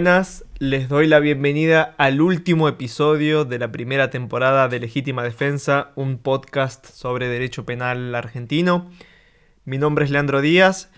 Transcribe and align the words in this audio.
Buenas, 0.00 0.46
les 0.58 0.88
doy 0.88 1.06
la 1.06 1.18
bienvenida 1.18 1.94
al 1.98 2.22
último 2.22 2.68
episodio 2.68 3.44
de 3.44 3.58
la 3.58 3.70
primera 3.70 4.08
temporada 4.08 4.66
de 4.66 4.80
Legítima 4.80 5.22
Defensa, 5.22 5.90
un 5.94 6.16
podcast 6.16 6.86
sobre 6.86 7.28
derecho 7.28 7.66
penal 7.66 8.14
argentino. 8.14 8.90
Mi 9.66 9.76
nombre 9.76 10.06
es 10.06 10.10
Leandro 10.10 10.40
Díaz 10.40 10.90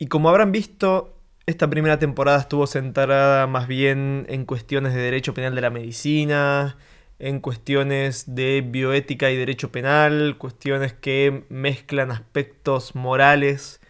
y 0.00 0.08
como 0.08 0.28
habrán 0.28 0.50
visto, 0.50 1.20
esta 1.46 1.70
primera 1.70 2.00
temporada 2.00 2.40
estuvo 2.40 2.66
centrada 2.66 3.46
más 3.46 3.68
bien 3.68 4.26
en 4.28 4.44
cuestiones 4.44 4.92
de 4.92 5.02
derecho 5.02 5.32
penal 5.32 5.54
de 5.54 5.60
la 5.60 5.70
medicina, 5.70 6.78
en 7.20 7.38
cuestiones 7.38 8.34
de 8.34 8.64
bioética 8.66 9.30
y 9.30 9.36
derecho 9.36 9.70
penal, 9.70 10.34
cuestiones 10.36 10.94
que 10.94 11.44
mezclan 11.48 12.10
aspectos 12.10 12.96
morales 12.96 13.80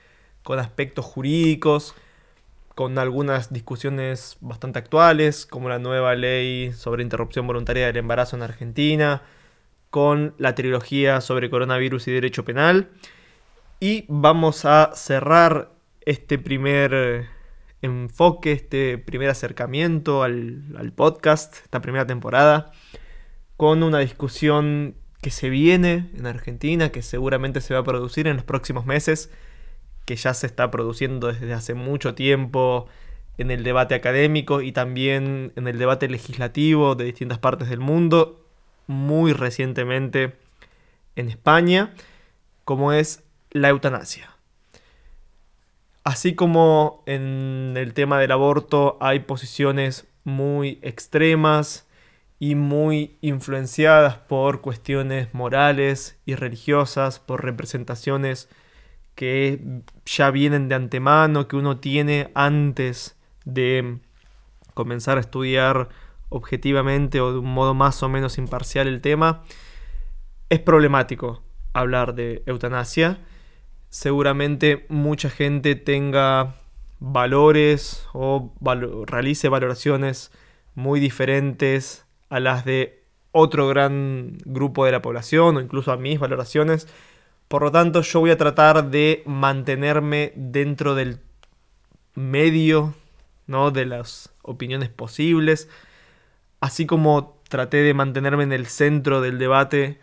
con 0.42 0.58
aspectos 0.58 1.06
jurídicos 1.06 1.94
con 2.74 2.98
algunas 2.98 3.52
discusiones 3.52 4.36
bastante 4.40 4.78
actuales, 4.78 5.46
como 5.46 5.68
la 5.68 5.78
nueva 5.78 6.14
ley 6.14 6.72
sobre 6.72 7.02
interrupción 7.02 7.46
voluntaria 7.46 7.86
del 7.86 7.96
embarazo 7.96 8.36
en 8.36 8.42
Argentina, 8.42 9.22
con 9.90 10.34
la 10.38 10.54
trilogía 10.54 11.20
sobre 11.20 11.50
coronavirus 11.50 12.08
y 12.08 12.12
derecho 12.12 12.44
penal. 12.44 12.88
Y 13.80 14.04
vamos 14.08 14.64
a 14.64 14.92
cerrar 14.94 15.72
este 16.02 16.38
primer 16.38 17.28
enfoque, 17.82 18.52
este 18.52 18.98
primer 18.98 19.30
acercamiento 19.30 20.22
al, 20.22 20.62
al 20.78 20.92
podcast, 20.92 21.56
esta 21.64 21.80
primera 21.80 22.06
temporada, 22.06 22.72
con 23.56 23.82
una 23.82 23.98
discusión 23.98 24.94
que 25.22 25.30
se 25.30 25.50
viene 25.50 26.10
en 26.16 26.26
Argentina, 26.26 26.90
que 26.90 27.02
seguramente 27.02 27.60
se 27.60 27.74
va 27.74 27.80
a 27.80 27.84
producir 27.84 28.26
en 28.26 28.36
los 28.36 28.44
próximos 28.44 28.86
meses 28.86 29.30
que 30.10 30.16
ya 30.16 30.34
se 30.34 30.48
está 30.48 30.72
produciendo 30.72 31.28
desde 31.28 31.52
hace 31.52 31.74
mucho 31.74 32.16
tiempo 32.16 32.88
en 33.38 33.52
el 33.52 33.62
debate 33.62 33.94
académico 33.94 34.60
y 34.60 34.72
también 34.72 35.52
en 35.54 35.68
el 35.68 35.78
debate 35.78 36.08
legislativo 36.08 36.96
de 36.96 37.04
distintas 37.04 37.38
partes 37.38 37.68
del 37.68 37.78
mundo, 37.78 38.44
muy 38.88 39.32
recientemente 39.32 40.32
en 41.14 41.28
España, 41.28 41.94
como 42.64 42.92
es 42.92 43.22
la 43.52 43.68
eutanasia. 43.68 44.34
Así 46.02 46.34
como 46.34 47.04
en 47.06 47.74
el 47.76 47.94
tema 47.94 48.18
del 48.18 48.32
aborto 48.32 48.98
hay 49.00 49.20
posiciones 49.20 50.08
muy 50.24 50.80
extremas 50.82 51.86
y 52.40 52.56
muy 52.56 53.16
influenciadas 53.20 54.16
por 54.16 54.60
cuestiones 54.60 55.32
morales 55.34 56.18
y 56.26 56.34
religiosas, 56.34 57.20
por 57.20 57.44
representaciones 57.44 58.48
que 59.20 59.60
ya 60.06 60.30
vienen 60.30 60.70
de 60.70 60.76
antemano, 60.76 61.46
que 61.46 61.54
uno 61.56 61.76
tiene 61.76 62.30
antes 62.32 63.18
de 63.44 63.98
comenzar 64.72 65.18
a 65.18 65.20
estudiar 65.20 65.90
objetivamente 66.30 67.20
o 67.20 67.30
de 67.30 67.38
un 67.40 67.52
modo 67.52 67.74
más 67.74 68.02
o 68.02 68.08
menos 68.08 68.38
imparcial 68.38 68.88
el 68.88 69.02
tema, 69.02 69.42
es 70.48 70.60
problemático 70.60 71.42
hablar 71.74 72.14
de 72.14 72.42
eutanasia. 72.46 73.18
Seguramente 73.90 74.86
mucha 74.88 75.28
gente 75.28 75.74
tenga 75.74 76.54
valores 76.98 78.08
o 78.14 78.54
realice 79.06 79.50
valoraciones 79.50 80.32
muy 80.74 80.98
diferentes 80.98 82.06
a 82.30 82.40
las 82.40 82.64
de 82.64 83.04
otro 83.32 83.68
gran 83.68 84.38
grupo 84.46 84.86
de 84.86 84.92
la 84.92 85.02
población 85.02 85.58
o 85.58 85.60
incluso 85.60 85.92
a 85.92 85.98
mis 85.98 86.18
valoraciones 86.18 86.88
por 87.50 87.62
lo 87.62 87.72
tanto, 87.72 88.02
yo 88.02 88.20
voy 88.20 88.30
a 88.30 88.36
tratar 88.36 88.90
de 88.90 89.24
mantenerme 89.26 90.32
dentro 90.36 90.94
del 90.94 91.18
medio 92.14 92.94
¿no? 93.48 93.72
de 93.72 93.86
las 93.86 94.32
opiniones 94.42 94.88
posibles, 94.88 95.68
así 96.60 96.86
como 96.86 97.42
traté 97.48 97.78
de 97.78 97.92
mantenerme 97.92 98.44
en 98.44 98.52
el 98.52 98.66
centro 98.66 99.20
del 99.20 99.40
debate 99.40 99.98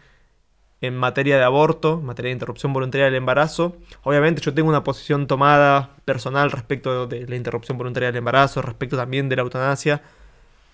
en 0.81 0.97
materia 0.97 1.37
de 1.37 1.45
aborto, 1.45 1.99
en 2.01 2.07
materia 2.07 2.31
de 2.31 2.33
interrupción 2.33 2.73
voluntaria 2.73 3.05
del 3.05 3.15
embarazo. 3.15 3.77
Obviamente 4.03 4.41
yo 4.41 4.53
tengo 4.53 4.67
una 4.67 4.83
posición 4.83 5.25
tomada 5.25 5.95
personal 6.03 6.51
respecto 6.51 7.07
de 7.07 7.27
la 7.27 7.37
interrupción 7.37 7.77
voluntaria 7.77 8.07
del 8.07 8.17
embarazo, 8.17 8.61
respecto 8.61 8.97
también 8.97 9.29
de 9.29 9.37
la 9.37 9.43
eutanasia, 9.43 10.01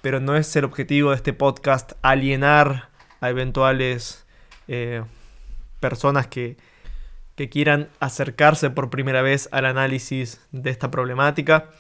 pero 0.02 0.20
no 0.20 0.36
es 0.36 0.56
el 0.56 0.66
objetivo 0.66 1.12
de 1.12 1.18
este 1.18 1.34
podcast 1.34 1.92
alienar 2.02 2.90
a 3.22 3.30
eventuales 3.30 4.26
eh, 4.68 5.04
personas 5.84 6.28
que, 6.28 6.56
quieran 7.52 7.90
acercarse 8.00 8.70
por 8.70 8.90
primera 8.90 9.22
vez 9.22 9.50
al 9.52 9.66
análisis 9.66 10.40
de 10.54 10.70
esta 10.70 10.90
problemática. 10.90 11.72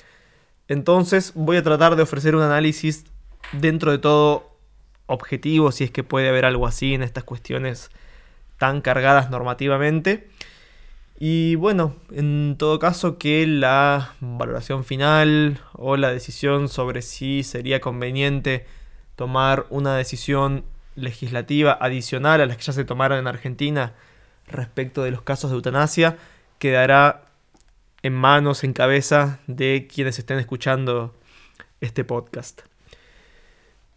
Entonces 0.68 1.31
voy 1.36 1.56
a 1.56 1.64
tratar 1.64 1.96
de 1.96 2.03
ofrecer 2.03 2.36
un 2.36 2.41
análisis 2.41 3.06
dentro 3.53 3.91
de 3.91 4.00
todo 4.00 4.58
objetivo, 5.06 5.72
si 5.72 5.86
es 5.86 5.91
que 5.91 6.03
puede 6.03 6.28
haber 6.28 6.44
algo 6.44 6.68
así 6.68 6.94
en 6.96 7.02
estas 7.02 7.24
cuestiones 7.24 7.91
tan 8.58 8.81
cargadas 8.81 9.30
normativamente. 9.30 10.28
Y 11.18 11.56
bueno, 11.56 11.96
en 12.12 12.56
todo 12.58 12.78
caso 12.80 13.18
que 13.18 13.47
la 13.47 14.16
valoración 14.20 14.84
final 14.84 15.62
o 15.72 15.96
la 15.96 16.12
decisión 16.12 16.68
sobre 16.68 17.02
si 17.02 17.44
sería 17.44 17.80
conveniente 17.80 18.66
tomar 19.16 19.66
una 19.70 19.96
decisión 19.96 20.66
legislativa 20.96 21.78
adicional 21.80 22.42
a 22.42 22.46
las 22.46 22.58
que 22.58 22.64
ya 22.64 22.74
se 22.74 22.86
tomaron 22.86 23.20
en 23.20 23.28
Argentina 23.28 23.94
respecto 24.48 25.04
de 25.04 25.12
los 25.12 25.22
casos 25.22 25.52
de 25.52 25.56
eutanasia 25.56 26.18
quedará 26.59 27.26
en 28.04 28.14
manos, 28.14 28.64
en 28.64 28.74
cabeza 28.74 29.40
de 29.48 29.88
quienes 29.94 30.20
estén 30.20 30.40
escuchando 30.40 31.16
este 31.82 32.03
podcast. 32.03 32.62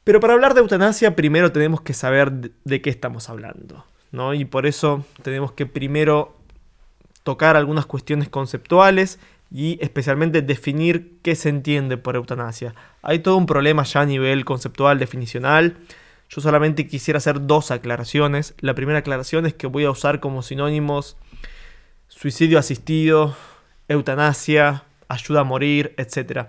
Pero 0.04 0.20
para 0.20 0.34
hablar 0.34 0.54
de 0.54 0.60
eutanasia 0.60 1.16
primero 1.16 1.50
tenemos 1.52 1.80
que 1.80 1.92
saber 1.92 2.52
de 2.64 2.80
qué 2.80 2.90
estamos 2.90 3.28
hablando, 3.28 3.84
¿no? 4.12 4.34
Y 4.34 4.44
por 4.44 4.66
eso 4.66 5.04
tenemos 5.22 5.52
que 5.52 5.66
primero 5.66 6.36
tocar 7.24 7.56
algunas 7.56 7.86
cuestiones 7.86 8.28
conceptuales 8.28 9.18
y 9.50 9.78
especialmente 9.80 10.42
definir 10.42 11.18
qué 11.22 11.34
se 11.34 11.48
entiende 11.48 11.96
por 11.96 12.14
eutanasia. 12.14 12.74
Hay 13.02 13.18
todo 13.18 13.36
un 13.36 13.46
problema 13.46 13.82
ya 13.82 14.02
a 14.02 14.06
nivel 14.06 14.44
conceptual, 14.44 14.98
definicional, 14.98 15.76
yo 16.28 16.40
solamente 16.40 16.86
quisiera 16.86 17.18
hacer 17.18 17.46
dos 17.46 17.70
aclaraciones. 17.70 18.54
La 18.60 18.74
primera 18.74 18.98
aclaración 18.98 19.46
es 19.46 19.54
que 19.54 19.66
voy 19.66 19.84
a 19.84 19.90
usar 19.90 20.20
como 20.20 20.42
sinónimos 20.42 21.16
suicidio 22.08 22.58
asistido, 22.58 23.36
eutanasia, 23.88 24.84
ayuda 25.08 25.40
a 25.40 25.44
morir, 25.44 25.94
etc. 25.98 26.48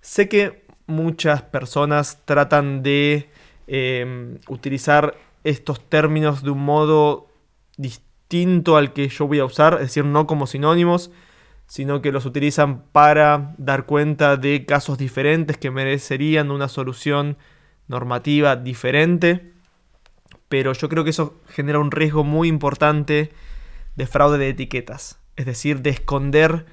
Sé 0.00 0.28
que 0.28 0.64
muchas 0.86 1.42
personas 1.42 2.20
tratan 2.24 2.82
de 2.82 3.30
em, 3.66 4.38
utilizar 4.48 5.14
estos 5.44 5.88
términos 5.88 6.42
de 6.42 6.50
un 6.50 6.64
modo 6.64 7.28
distinto 7.76 8.76
al 8.76 8.92
que 8.92 9.08
yo 9.08 9.26
voy 9.26 9.38
a 9.40 9.44
usar, 9.44 9.74
es 9.74 9.80
decir, 9.80 10.04
no 10.04 10.26
como 10.26 10.46
sinónimos, 10.46 11.10
sino 11.66 12.02
que 12.02 12.12
los 12.12 12.26
utilizan 12.26 12.82
para 12.92 13.54
dar 13.58 13.86
cuenta 13.86 14.36
de 14.36 14.66
casos 14.66 14.98
diferentes 14.98 15.56
que 15.56 15.70
merecerían 15.70 16.50
una 16.50 16.68
solución 16.68 17.38
normativa 17.92 18.56
diferente, 18.56 19.52
pero 20.48 20.72
yo 20.72 20.88
creo 20.88 21.04
que 21.04 21.10
eso 21.10 21.40
genera 21.48 21.78
un 21.78 21.92
riesgo 21.92 22.24
muy 22.24 22.48
importante 22.48 23.30
de 23.94 24.06
fraude 24.06 24.38
de 24.38 24.48
etiquetas, 24.48 25.18
es 25.36 25.46
decir, 25.46 25.82
de 25.82 25.90
esconder 25.90 26.66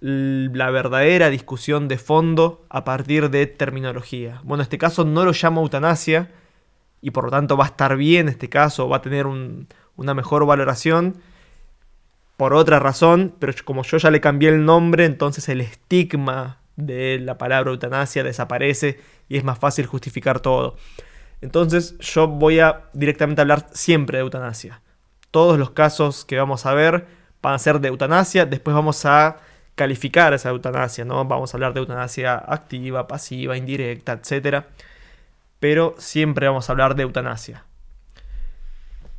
la 0.00 0.70
verdadera 0.70 1.30
discusión 1.30 1.88
de 1.88 1.98
fondo 1.98 2.64
a 2.68 2.84
partir 2.84 3.30
de 3.30 3.46
terminología. 3.46 4.40
Bueno, 4.44 4.62
en 4.62 4.66
este 4.66 4.78
caso 4.78 5.04
no 5.04 5.24
lo 5.24 5.32
llamo 5.32 5.60
eutanasia 5.60 6.30
y 7.02 7.10
por 7.10 7.24
lo 7.24 7.30
tanto 7.30 7.56
va 7.56 7.64
a 7.64 7.68
estar 7.68 7.96
bien 7.96 8.28
este 8.28 8.48
caso, 8.48 8.88
va 8.88 8.98
a 8.98 9.02
tener 9.02 9.26
una 9.26 10.14
mejor 10.14 10.46
valoración 10.46 11.16
por 12.36 12.54
otra 12.54 12.78
razón, 12.78 13.34
pero 13.38 13.52
como 13.64 13.82
yo 13.82 13.98
ya 13.98 14.10
le 14.10 14.20
cambié 14.20 14.48
el 14.48 14.64
nombre, 14.64 15.04
entonces 15.04 15.48
el 15.50 15.60
estigma 15.60 16.59
de 16.80 17.18
la 17.20 17.38
palabra 17.38 17.70
eutanasia 17.70 18.22
desaparece 18.22 19.00
y 19.28 19.36
es 19.36 19.44
más 19.44 19.58
fácil 19.58 19.86
justificar 19.86 20.40
todo. 20.40 20.76
Entonces 21.40 21.98
yo 21.98 22.28
voy 22.28 22.60
a 22.60 22.88
directamente 22.92 23.40
hablar 23.40 23.66
siempre 23.72 24.18
de 24.18 24.22
eutanasia. 24.22 24.82
Todos 25.30 25.58
los 25.58 25.70
casos 25.70 26.24
que 26.24 26.36
vamos 26.36 26.66
a 26.66 26.74
ver 26.74 27.06
van 27.42 27.54
a 27.54 27.58
ser 27.58 27.80
de 27.80 27.88
eutanasia, 27.88 28.46
después 28.46 28.74
vamos 28.74 29.04
a 29.06 29.38
calificar 29.74 30.34
esa 30.34 30.50
eutanasia, 30.50 31.04
¿no? 31.04 31.24
Vamos 31.24 31.54
a 31.54 31.56
hablar 31.56 31.72
de 31.72 31.80
eutanasia 31.80 32.34
activa, 32.34 33.06
pasiva, 33.06 33.56
indirecta, 33.56 34.12
etc. 34.12 34.64
Pero 35.58 35.94
siempre 35.98 36.46
vamos 36.46 36.68
a 36.68 36.72
hablar 36.72 36.94
de 36.96 37.04
eutanasia. 37.04 37.64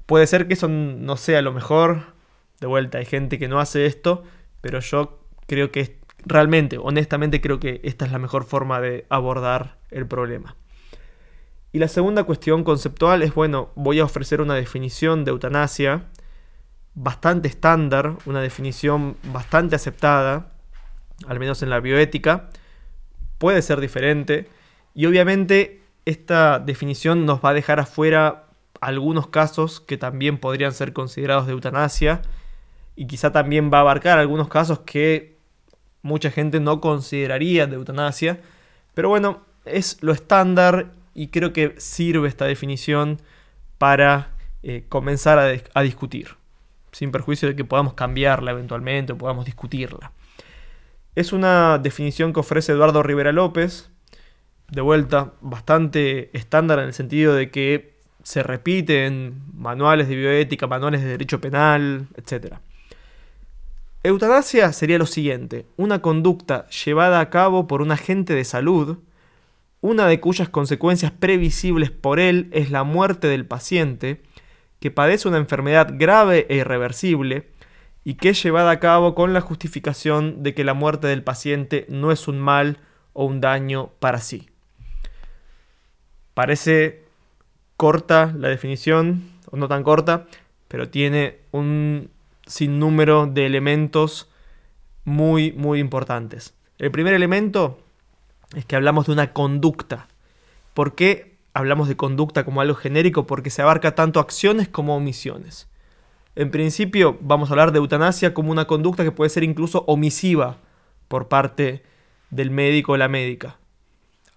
Puede 0.05 0.27
ser 0.27 0.47
que 0.47 0.53
eso 0.53 0.67
no 0.67 1.17
sea 1.17 1.41
lo 1.41 1.53
mejor, 1.53 2.13
de 2.59 2.67
vuelta 2.67 2.99
hay 2.99 3.05
gente 3.05 3.39
que 3.39 3.47
no 3.47 3.59
hace 3.59 3.85
esto, 3.85 4.23
pero 4.61 4.79
yo 4.81 5.19
creo 5.47 5.71
que 5.71 5.81
realmente, 6.25 6.77
honestamente 6.77 7.41
creo 7.41 7.59
que 7.59 7.81
esta 7.83 8.05
es 8.05 8.11
la 8.11 8.19
mejor 8.19 8.43
forma 8.43 8.81
de 8.81 9.05
abordar 9.09 9.77
el 9.89 10.07
problema. 10.07 10.55
Y 11.73 11.79
la 11.79 11.87
segunda 11.87 12.25
cuestión 12.25 12.63
conceptual 12.63 13.21
es, 13.23 13.33
bueno, 13.33 13.71
voy 13.75 13.99
a 13.99 14.05
ofrecer 14.05 14.41
una 14.41 14.55
definición 14.55 15.23
de 15.23 15.31
eutanasia 15.31 16.05
bastante 16.93 17.47
estándar, 17.47 18.17
una 18.25 18.41
definición 18.41 19.15
bastante 19.31 19.75
aceptada, 19.75 20.51
al 21.27 21.39
menos 21.39 21.63
en 21.63 21.69
la 21.69 21.79
bioética, 21.79 22.49
puede 23.37 23.61
ser 23.61 23.79
diferente 23.79 24.49
y 24.93 25.05
obviamente 25.05 25.81
esta 26.05 26.59
definición 26.59 27.25
nos 27.25 27.43
va 27.43 27.49
a 27.49 27.53
dejar 27.53 27.79
afuera 27.79 28.45
algunos 28.81 29.27
casos 29.27 29.79
que 29.79 29.97
también 29.97 30.37
podrían 30.39 30.73
ser 30.73 30.91
considerados 30.91 31.45
de 31.45 31.53
eutanasia 31.53 32.21
y 32.95 33.07
quizá 33.07 33.31
también 33.31 33.71
va 33.71 33.77
a 33.77 33.81
abarcar 33.81 34.19
algunos 34.19 34.49
casos 34.49 34.79
que 34.79 35.30
mucha 36.01 36.31
gente 36.31 36.59
no 36.59 36.81
consideraría 36.81 37.67
de 37.67 37.75
eutanasia. 37.75 38.39
Pero 38.93 39.09
bueno, 39.09 39.41
es 39.65 39.97
lo 40.01 40.11
estándar 40.11 40.91
y 41.13 41.27
creo 41.27 41.53
que 41.53 41.75
sirve 41.77 42.27
esta 42.27 42.45
definición 42.45 43.21
para 43.77 44.29
eh, 44.63 44.85
comenzar 44.89 45.39
a, 45.39 45.51
a, 45.73 45.81
discutir, 45.81 46.35
sin 46.91 47.11
perjuicio 47.11 47.47
de 47.47 47.55
que 47.55 47.65
podamos 47.65 47.93
cambiarla 47.93 48.51
eventualmente 48.51 49.13
o 49.13 49.17
podamos 49.17 49.45
discutirla. 49.45 50.11
Es 51.15 51.33
una 51.33 51.77
definición 51.77 52.31
que 52.31 52.39
ofrece 52.39 52.71
Eduardo 52.71 53.03
Rivera 53.03 53.31
López, 53.31 53.89
de 54.69 54.81
vuelta, 54.81 55.33
bastante 55.41 56.35
estándar 56.37 56.79
en 56.79 56.85
el 56.85 56.93
sentido 56.93 57.35
de 57.35 57.51
que 57.51 57.91
se 58.23 58.43
repite 58.43 59.05
en 59.05 59.41
manuales 59.53 60.07
de 60.07 60.15
bioética, 60.15 60.67
manuales 60.67 61.01
de 61.01 61.09
derecho 61.09 61.41
penal, 61.41 62.07
etc. 62.15 62.55
Eutanasia 64.03 64.73
sería 64.73 64.97
lo 64.97 65.05
siguiente, 65.05 65.67
una 65.77 66.01
conducta 66.01 66.67
llevada 66.69 67.19
a 67.19 67.29
cabo 67.29 67.67
por 67.67 67.83
un 67.83 67.91
agente 67.91 68.33
de 68.33 68.43
salud, 68.43 68.97
una 69.79 70.07
de 70.07 70.19
cuyas 70.19 70.49
consecuencias 70.49 71.11
previsibles 71.11 71.91
por 71.91 72.19
él 72.19 72.49
es 72.51 72.71
la 72.71 72.83
muerte 72.83 73.27
del 73.27 73.45
paciente, 73.45 74.23
que 74.79 74.89
padece 74.89 75.27
una 75.27 75.37
enfermedad 75.37 75.93
grave 75.93 76.47
e 76.49 76.55
irreversible, 76.55 77.49
y 78.03 78.15
que 78.15 78.29
es 78.29 78.41
llevada 78.41 78.71
a 78.71 78.79
cabo 78.79 79.13
con 79.13 79.33
la 79.33 79.41
justificación 79.41 80.41
de 80.41 80.55
que 80.55 80.63
la 80.63 80.73
muerte 80.73 81.05
del 81.05 81.23
paciente 81.23 81.85
no 81.87 82.11
es 82.11 82.27
un 82.27 82.39
mal 82.39 82.79
o 83.13 83.25
un 83.25 83.39
daño 83.39 83.91
para 83.99 84.17
sí. 84.17 84.49
Parece 86.33 87.03
corta 87.77 88.33
la 88.35 88.47
definición, 88.47 89.29
o 89.51 89.57
no 89.57 89.67
tan 89.67 89.83
corta, 89.83 90.25
pero 90.67 90.89
tiene 90.89 91.37
un 91.51 92.09
sin 92.45 92.79
número 92.79 93.27
de 93.27 93.45
elementos 93.45 94.29
muy, 95.05 95.51
muy 95.53 95.79
importantes. 95.79 96.53
El 96.77 96.91
primer 96.91 97.13
elemento 97.13 97.79
es 98.55 98.65
que 98.65 98.75
hablamos 98.75 99.05
de 99.05 99.13
una 99.13 99.33
conducta. 99.33 100.07
¿Por 100.73 100.95
qué 100.95 101.37
hablamos 101.53 101.87
de 101.87 101.95
conducta 101.95 102.43
como 102.43 102.61
algo 102.61 102.75
genérico? 102.75 103.27
Porque 103.27 103.49
se 103.49 103.61
abarca 103.61 103.95
tanto 103.95 104.19
acciones 104.19 104.67
como 104.67 104.95
omisiones. 104.95 105.69
En 106.35 106.49
principio 106.49 107.17
vamos 107.21 107.49
a 107.49 107.53
hablar 107.53 107.71
de 107.71 107.79
eutanasia 107.79 108.33
como 108.33 108.51
una 108.51 108.65
conducta 108.65 109.03
que 109.03 109.11
puede 109.11 109.29
ser 109.29 109.43
incluso 109.43 109.83
omisiva 109.87 110.57
por 111.07 111.27
parte 111.27 111.83
del 112.29 112.51
médico 112.51 112.93
o 112.93 112.97
la 112.97 113.09
médica. 113.09 113.57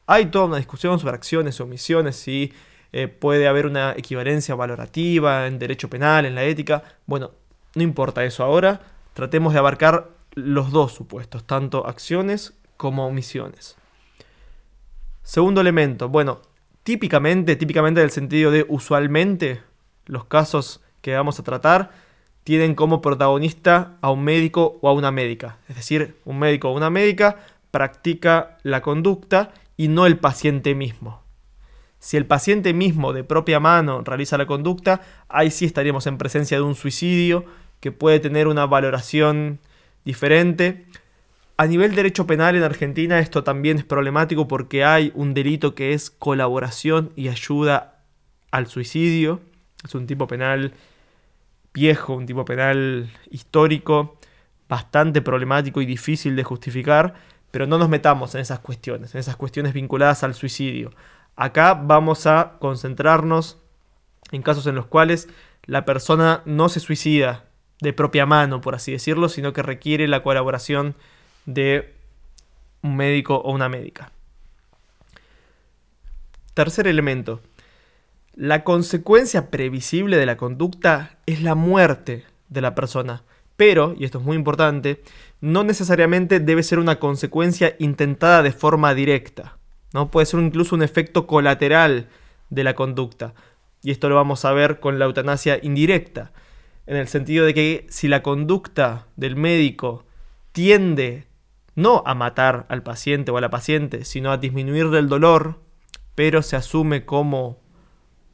Hay 0.06 0.26
toda 0.26 0.46
una 0.46 0.56
discusión 0.56 0.98
sobre 0.98 1.14
acciones 1.14 1.58
y 1.58 1.62
omisiones, 1.62 2.16
si 2.16 2.52
eh, 2.92 3.08
puede 3.08 3.48
haber 3.48 3.66
una 3.66 3.92
equivalencia 3.92 4.54
valorativa 4.54 5.46
en 5.46 5.58
derecho 5.58 5.88
penal, 5.88 6.26
en 6.26 6.34
la 6.34 6.44
ética. 6.44 6.82
Bueno, 7.06 7.30
no 7.74 7.82
importa 7.82 8.24
eso 8.24 8.44
ahora, 8.44 8.80
tratemos 9.14 9.52
de 9.52 9.58
abarcar 9.58 10.10
los 10.34 10.70
dos 10.70 10.92
supuestos, 10.92 11.44
tanto 11.44 11.86
acciones 11.86 12.54
como 12.76 13.06
omisiones. 13.06 13.76
Segundo 15.22 15.60
elemento, 15.60 16.08
bueno, 16.08 16.42
típicamente, 16.82 17.56
típicamente 17.56 18.00
en 18.00 18.04
el 18.04 18.10
sentido 18.10 18.50
de 18.50 18.66
usualmente, 18.68 19.62
los 20.06 20.24
casos 20.24 20.82
que 21.00 21.14
vamos 21.14 21.38
a 21.38 21.42
tratar 21.42 21.90
tienen 22.44 22.74
como 22.74 23.00
protagonista 23.00 23.96
a 24.02 24.10
un 24.10 24.22
médico 24.22 24.78
o 24.82 24.88
a 24.88 24.92
una 24.92 25.10
médica. 25.10 25.58
Es 25.68 25.76
decir, 25.76 26.18
un 26.24 26.38
médico 26.38 26.68
o 26.68 26.76
una 26.76 26.90
médica 26.90 27.38
practica 27.70 28.58
la 28.62 28.82
conducta 28.82 29.52
y 29.76 29.88
no 29.88 30.06
el 30.06 30.18
paciente 30.18 30.74
mismo. 30.74 31.22
Si 31.98 32.18
el 32.18 32.26
paciente 32.26 32.74
mismo 32.74 33.14
de 33.14 33.24
propia 33.24 33.60
mano 33.60 34.02
realiza 34.02 34.36
la 34.36 34.44
conducta, 34.44 35.00
ahí 35.28 35.50
sí 35.50 35.64
estaríamos 35.64 36.06
en 36.06 36.18
presencia 36.18 36.58
de 36.58 36.62
un 36.62 36.74
suicidio 36.74 37.46
que 37.84 37.92
puede 37.92 38.18
tener 38.18 38.48
una 38.48 38.64
valoración 38.64 39.58
diferente. 40.06 40.86
A 41.58 41.66
nivel 41.66 41.94
derecho 41.94 42.26
penal 42.26 42.56
en 42.56 42.62
Argentina 42.62 43.18
esto 43.18 43.44
también 43.44 43.76
es 43.76 43.84
problemático 43.84 44.48
porque 44.48 44.86
hay 44.86 45.12
un 45.14 45.34
delito 45.34 45.74
que 45.74 45.92
es 45.92 46.08
colaboración 46.08 47.12
y 47.14 47.28
ayuda 47.28 48.00
al 48.50 48.68
suicidio. 48.68 49.42
Es 49.84 49.94
un 49.94 50.06
tipo 50.06 50.26
penal 50.26 50.72
viejo, 51.74 52.14
un 52.14 52.24
tipo 52.24 52.46
penal 52.46 53.10
histórico, 53.30 54.18
bastante 54.66 55.20
problemático 55.20 55.82
y 55.82 55.84
difícil 55.84 56.36
de 56.36 56.42
justificar, 56.42 57.12
pero 57.50 57.66
no 57.66 57.76
nos 57.76 57.90
metamos 57.90 58.34
en 58.34 58.40
esas 58.40 58.60
cuestiones, 58.60 59.14
en 59.14 59.20
esas 59.20 59.36
cuestiones 59.36 59.74
vinculadas 59.74 60.24
al 60.24 60.32
suicidio. 60.32 60.90
Acá 61.36 61.74
vamos 61.74 62.26
a 62.26 62.56
concentrarnos 62.60 63.58
en 64.32 64.40
casos 64.40 64.66
en 64.68 64.74
los 64.74 64.86
cuales 64.86 65.28
la 65.66 65.84
persona 65.84 66.40
no 66.46 66.70
se 66.70 66.80
suicida, 66.80 67.43
de 67.80 67.92
propia 67.92 68.26
mano, 68.26 68.60
por 68.60 68.74
así 68.74 68.92
decirlo, 68.92 69.28
sino 69.28 69.52
que 69.52 69.62
requiere 69.62 70.08
la 70.08 70.22
colaboración 70.22 70.94
de 71.46 71.94
un 72.82 72.96
médico 72.96 73.36
o 73.36 73.52
una 73.52 73.68
médica. 73.68 74.10
Tercer 76.54 76.86
elemento. 76.86 77.40
La 78.34 78.64
consecuencia 78.64 79.50
previsible 79.50 80.16
de 80.16 80.26
la 80.26 80.36
conducta 80.36 81.18
es 81.26 81.42
la 81.42 81.54
muerte 81.54 82.24
de 82.48 82.60
la 82.60 82.74
persona. 82.74 83.22
Pero, 83.56 83.94
y 83.98 84.04
esto 84.04 84.18
es 84.18 84.24
muy 84.24 84.36
importante, 84.36 85.02
no 85.40 85.62
necesariamente 85.62 86.40
debe 86.40 86.62
ser 86.62 86.78
una 86.78 86.98
consecuencia 86.98 87.76
intentada 87.78 88.42
de 88.42 88.52
forma 88.52 88.94
directa. 88.94 89.56
¿no? 89.92 90.10
Puede 90.10 90.26
ser 90.26 90.40
incluso 90.40 90.74
un 90.74 90.82
efecto 90.82 91.26
colateral 91.26 92.08
de 92.50 92.64
la 92.64 92.74
conducta. 92.74 93.34
Y 93.82 93.90
esto 93.90 94.08
lo 94.08 94.16
vamos 94.16 94.44
a 94.44 94.52
ver 94.52 94.80
con 94.80 94.98
la 94.98 95.04
eutanasia 95.04 95.58
indirecta 95.62 96.32
en 96.86 96.96
el 96.96 97.08
sentido 97.08 97.46
de 97.46 97.54
que 97.54 97.86
si 97.88 98.08
la 98.08 98.22
conducta 98.22 99.06
del 99.16 99.36
médico 99.36 100.04
tiende 100.52 101.26
no 101.74 102.02
a 102.06 102.14
matar 102.14 102.66
al 102.68 102.82
paciente 102.82 103.30
o 103.30 103.36
a 103.36 103.40
la 103.40 103.50
paciente, 103.50 104.04
sino 104.04 104.30
a 104.30 104.36
disminuir 104.36 104.86
el 104.94 105.08
dolor, 105.08 105.60
pero 106.14 106.42
se 106.42 106.56
asume 106.56 107.04
como 107.04 107.58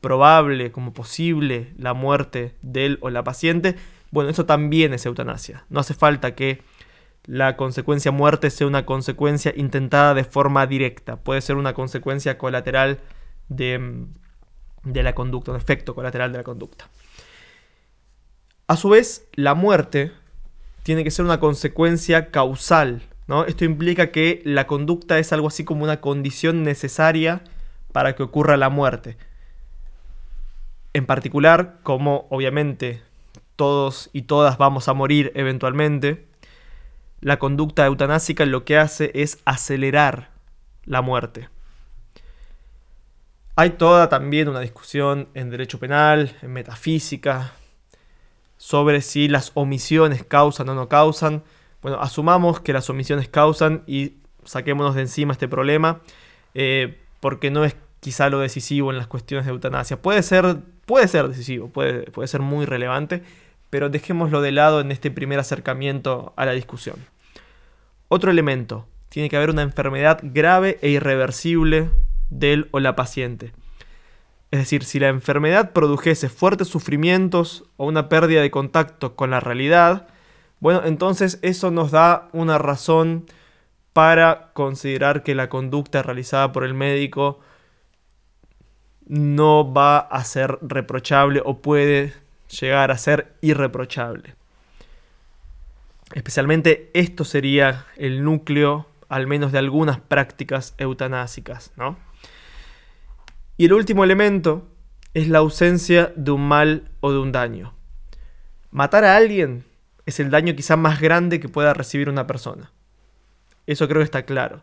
probable, 0.00 0.72
como 0.72 0.92
posible 0.92 1.72
la 1.78 1.94
muerte 1.94 2.56
de 2.62 2.86
él 2.86 2.98
o 3.00 3.10
la 3.10 3.24
paciente, 3.24 3.76
bueno, 4.10 4.30
eso 4.30 4.46
también 4.46 4.92
es 4.92 5.06
eutanasia. 5.06 5.64
No 5.68 5.80
hace 5.80 5.94
falta 5.94 6.34
que 6.34 6.62
la 7.26 7.56
consecuencia 7.56 8.10
muerte 8.10 8.50
sea 8.50 8.66
una 8.66 8.86
consecuencia 8.86 9.52
intentada 9.56 10.14
de 10.14 10.24
forma 10.24 10.66
directa, 10.66 11.16
puede 11.16 11.40
ser 11.40 11.56
una 11.56 11.74
consecuencia 11.74 12.38
colateral 12.38 13.00
de, 13.48 14.06
de 14.84 15.02
la 15.02 15.14
conducta, 15.14 15.52
un 15.52 15.58
efecto 15.58 15.94
colateral 15.94 16.32
de 16.32 16.38
la 16.38 16.44
conducta. 16.44 16.88
A 18.70 18.76
su 18.76 18.88
vez, 18.88 19.26
la 19.34 19.54
muerte 19.54 20.12
tiene 20.84 21.02
que 21.02 21.10
ser 21.10 21.24
una 21.24 21.40
consecuencia 21.40 22.30
causal. 22.30 23.02
¿no? 23.26 23.44
Esto 23.44 23.64
implica 23.64 24.12
que 24.12 24.42
la 24.44 24.68
conducta 24.68 25.18
es 25.18 25.32
algo 25.32 25.48
así 25.48 25.64
como 25.64 25.82
una 25.82 26.00
condición 26.00 26.62
necesaria 26.62 27.42
para 27.90 28.14
que 28.14 28.22
ocurra 28.22 28.56
la 28.56 28.68
muerte. 28.68 29.16
En 30.92 31.04
particular, 31.04 31.80
como 31.82 32.28
obviamente 32.30 33.02
todos 33.56 34.08
y 34.12 34.22
todas 34.22 34.56
vamos 34.56 34.86
a 34.86 34.94
morir 34.94 35.32
eventualmente, 35.34 36.28
la 37.20 37.40
conducta 37.40 37.84
eutanásica 37.84 38.46
lo 38.46 38.64
que 38.64 38.78
hace 38.78 39.10
es 39.14 39.40
acelerar 39.46 40.30
la 40.84 41.02
muerte. 41.02 41.48
Hay 43.56 43.70
toda 43.70 44.08
también 44.08 44.48
una 44.48 44.60
discusión 44.60 45.26
en 45.34 45.50
derecho 45.50 45.80
penal, 45.80 46.36
en 46.40 46.52
metafísica, 46.52 47.54
sobre 48.60 49.00
si 49.00 49.26
las 49.26 49.52
omisiones 49.54 50.22
causan 50.22 50.68
o 50.68 50.74
no 50.74 50.86
causan. 50.86 51.42
Bueno, 51.80 51.98
asumamos 51.98 52.60
que 52.60 52.74
las 52.74 52.90
omisiones 52.90 53.26
causan 53.26 53.82
y 53.86 54.16
saquémonos 54.44 54.94
de 54.94 55.00
encima 55.00 55.32
este 55.32 55.48
problema, 55.48 56.02
eh, 56.52 56.98
porque 57.20 57.50
no 57.50 57.64
es 57.64 57.74
quizá 58.00 58.28
lo 58.28 58.38
decisivo 58.38 58.90
en 58.90 58.98
las 58.98 59.06
cuestiones 59.06 59.46
de 59.46 59.52
eutanasia. 59.52 60.02
Puede 60.02 60.22
ser, 60.22 60.58
puede 60.84 61.08
ser 61.08 61.28
decisivo, 61.28 61.68
puede, 61.68 62.02
puede 62.10 62.28
ser 62.28 62.42
muy 62.42 62.66
relevante, 62.66 63.22
pero 63.70 63.88
dejémoslo 63.88 64.42
de 64.42 64.52
lado 64.52 64.82
en 64.82 64.92
este 64.92 65.10
primer 65.10 65.38
acercamiento 65.38 66.34
a 66.36 66.44
la 66.44 66.52
discusión. 66.52 66.96
Otro 68.08 68.30
elemento, 68.30 68.86
tiene 69.08 69.30
que 69.30 69.38
haber 69.38 69.48
una 69.48 69.62
enfermedad 69.62 70.20
grave 70.22 70.78
e 70.82 70.90
irreversible 70.90 71.88
del 72.28 72.68
o 72.72 72.80
la 72.80 72.94
paciente. 72.94 73.54
Es 74.50 74.58
decir, 74.58 74.84
si 74.84 74.98
la 74.98 75.08
enfermedad 75.08 75.72
produjese 75.72 76.28
fuertes 76.28 76.68
sufrimientos 76.68 77.64
o 77.76 77.86
una 77.86 78.08
pérdida 78.08 78.40
de 78.40 78.50
contacto 78.50 79.14
con 79.14 79.30
la 79.30 79.40
realidad, 79.40 80.08
bueno, 80.58 80.82
entonces 80.84 81.38
eso 81.42 81.70
nos 81.70 81.90
da 81.92 82.28
una 82.32 82.58
razón 82.58 83.26
para 83.92 84.50
considerar 84.52 85.22
que 85.22 85.34
la 85.34 85.48
conducta 85.48 86.02
realizada 86.02 86.52
por 86.52 86.64
el 86.64 86.74
médico 86.74 87.40
no 89.06 89.72
va 89.72 89.98
a 89.98 90.22
ser 90.24 90.58
reprochable 90.62 91.42
o 91.44 91.58
puede 91.58 92.14
llegar 92.60 92.90
a 92.90 92.98
ser 92.98 93.34
irreprochable. 93.40 94.34
Especialmente 96.12 96.90
esto 96.92 97.24
sería 97.24 97.86
el 97.96 98.24
núcleo 98.24 98.86
al 99.08 99.26
menos 99.26 99.52
de 99.52 99.58
algunas 99.58 100.00
prácticas 100.00 100.74
eutanásicas, 100.78 101.72
¿no? 101.76 101.96
Y 103.60 103.66
el 103.66 103.74
último 103.74 104.04
elemento 104.04 104.66
es 105.12 105.28
la 105.28 105.40
ausencia 105.40 106.14
de 106.16 106.30
un 106.30 106.48
mal 106.48 106.90
o 107.00 107.12
de 107.12 107.18
un 107.18 107.30
daño. 107.30 107.74
Matar 108.70 109.04
a 109.04 109.18
alguien 109.18 109.66
es 110.06 110.18
el 110.18 110.30
daño 110.30 110.56
quizá 110.56 110.76
más 110.76 110.98
grande 110.98 111.40
que 111.40 111.50
pueda 111.50 111.74
recibir 111.74 112.08
una 112.08 112.26
persona. 112.26 112.72
Eso 113.66 113.86
creo 113.86 114.00
que 114.00 114.04
está 114.04 114.22
claro. 114.22 114.62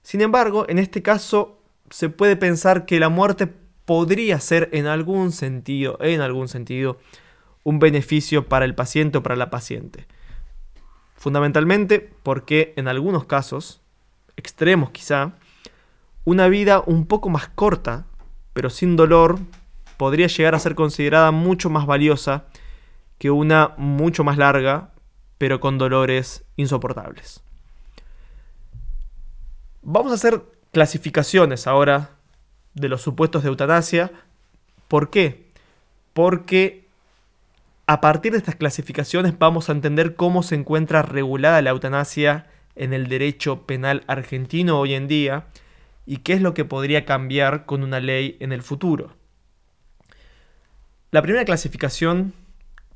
Sin 0.00 0.22
embargo, 0.22 0.64
en 0.70 0.78
este 0.78 1.02
caso 1.02 1.62
se 1.90 2.08
puede 2.08 2.36
pensar 2.36 2.86
que 2.86 2.98
la 3.00 3.10
muerte 3.10 3.48
podría 3.84 4.40
ser 4.40 4.70
en 4.72 4.86
algún 4.86 5.30
sentido, 5.30 5.98
en 6.00 6.22
algún 6.22 6.48
sentido, 6.48 6.98
un 7.64 7.80
beneficio 7.80 8.48
para 8.48 8.64
el 8.64 8.74
paciente 8.74 9.18
o 9.18 9.22
para 9.22 9.36
la 9.36 9.50
paciente. 9.50 10.06
Fundamentalmente 11.16 12.00
porque 12.22 12.72
en 12.78 12.88
algunos 12.88 13.26
casos, 13.26 13.82
extremos 14.38 14.90
quizá, 14.90 15.34
una 16.24 16.48
vida 16.48 16.82
un 16.86 17.04
poco 17.04 17.28
más 17.28 17.48
corta, 17.48 18.06
pero 18.52 18.70
sin 18.70 18.96
dolor, 18.96 19.38
podría 19.96 20.26
llegar 20.26 20.54
a 20.54 20.58
ser 20.58 20.74
considerada 20.74 21.30
mucho 21.30 21.70
más 21.70 21.86
valiosa 21.86 22.44
que 23.18 23.30
una 23.30 23.74
mucho 23.76 24.24
más 24.24 24.36
larga, 24.36 24.90
pero 25.38 25.60
con 25.60 25.78
dolores 25.78 26.44
insoportables. 26.56 27.42
Vamos 29.82 30.12
a 30.12 30.16
hacer 30.16 30.42
clasificaciones 30.72 31.66
ahora 31.66 32.10
de 32.74 32.88
los 32.88 33.02
supuestos 33.02 33.42
de 33.42 33.48
eutanasia. 33.48 34.10
¿Por 34.88 35.10
qué? 35.10 35.50
Porque 36.12 36.86
a 37.86 38.00
partir 38.00 38.32
de 38.32 38.38
estas 38.38 38.56
clasificaciones 38.56 39.38
vamos 39.38 39.68
a 39.68 39.72
entender 39.72 40.16
cómo 40.16 40.42
se 40.42 40.54
encuentra 40.54 41.02
regulada 41.02 41.62
la 41.62 41.70
eutanasia 41.70 42.46
en 42.74 42.92
el 42.92 43.08
derecho 43.08 43.66
penal 43.66 44.02
argentino 44.06 44.78
hoy 44.78 44.94
en 44.94 45.08
día 45.08 45.46
y 46.06 46.18
qué 46.18 46.34
es 46.34 46.42
lo 46.42 46.54
que 46.54 46.64
podría 46.64 47.04
cambiar 47.04 47.64
con 47.66 47.82
una 47.82 48.00
ley 48.00 48.36
en 48.40 48.52
el 48.52 48.62
futuro. 48.62 49.16
La 51.10 51.22
primera 51.22 51.44
clasificación, 51.44 52.32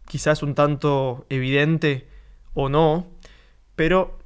quizás 0.07 0.43
un 0.43 0.55
tanto 0.55 1.27
evidente 1.29 2.09
o 2.55 2.69
no, 2.69 3.07
pero 3.75 4.19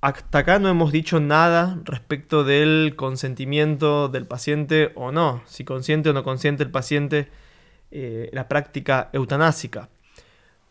hasta 0.00 0.38
acá 0.38 0.58
no 0.58 0.68
hemos 0.68 0.92
dicho 0.92 1.20
nada 1.20 1.78
respecto 1.84 2.42
del 2.42 2.94
consentimiento 2.96 4.08
del 4.08 4.26
paciente 4.26 4.92
o 4.94 5.12
no, 5.12 5.42
si 5.46 5.64
consciente 5.64 6.10
o 6.10 6.12
no 6.12 6.24
consciente 6.24 6.62
el 6.62 6.70
paciente 6.70 7.28
eh, 7.90 8.30
la 8.32 8.48
práctica 8.48 9.10
eutanásica. 9.12 9.88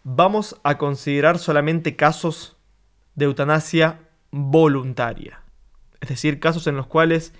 Vamos 0.03 0.59
a 0.63 0.77
considerar 0.77 1.37
solamente 1.37 1.95
casos 1.95 2.57
de 3.15 3.25
eutanasia 3.25 3.99
voluntaria, 4.31 5.43
es 6.01 6.09
decir, 6.09 6.39
casos 6.39 6.67
en 6.67 6.75
los 6.75 6.87
cuales 6.87 7.33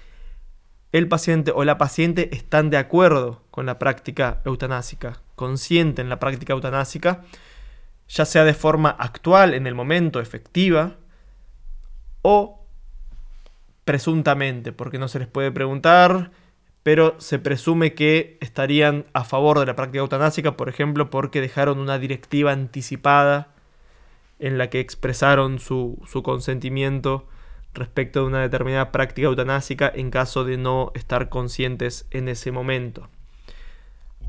el 0.91 1.07
paciente 1.07 1.51
o 1.55 1.63
la 1.63 1.77
paciente 1.77 2.35
están 2.35 2.69
de 2.69 2.77
acuerdo 2.77 3.43
con 3.51 3.65
la 3.65 3.79
práctica 3.79 4.41
eutanásica, 4.45 5.21
consienten 5.35 6.09
la 6.09 6.19
práctica 6.19 6.53
eutanásica, 6.53 7.23
ya 8.07 8.25
sea 8.25 8.43
de 8.43 8.55
forma 8.55 8.89
actual, 8.89 9.53
en 9.53 9.67
el 9.67 9.75
momento, 9.75 10.19
efectiva, 10.19 10.95
o 12.23 12.65
presuntamente, 13.85 14.71
porque 14.71 14.97
no 14.97 15.07
se 15.07 15.19
les 15.19 15.27
puede 15.27 15.51
preguntar, 15.51 16.31
pero 16.81 17.15
se 17.19 17.37
presume 17.37 17.93
que 17.93 18.37
estarían 18.41 19.05
a 19.13 19.23
favor 19.23 19.59
de 19.59 19.65
la 19.67 19.75
práctica 19.75 19.99
eutanásica, 19.99 20.57
por 20.57 20.69
ejemplo, 20.69 21.09
porque 21.09 21.41
dejaron 21.41 21.79
una 21.79 21.99
directiva 21.99 22.51
anticipada 22.51 23.49
en 24.39 24.57
la 24.57 24.69
que 24.69 24.79
expresaron 24.79 25.59
su, 25.59 26.01
su 26.07 26.23
consentimiento 26.23 27.27
respecto 27.73 28.21
de 28.21 28.27
una 28.27 28.41
determinada 28.41 28.91
práctica 28.91 29.27
eutanásica 29.27 29.91
en 29.93 30.11
caso 30.11 30.43
de 30.43 30.57
no 30.57 30.91
estar 30.95 31.29
conscientes 31.29 32.07
en 32.11 32.27
ese 32.27 32.51
momento. 32.51 33.07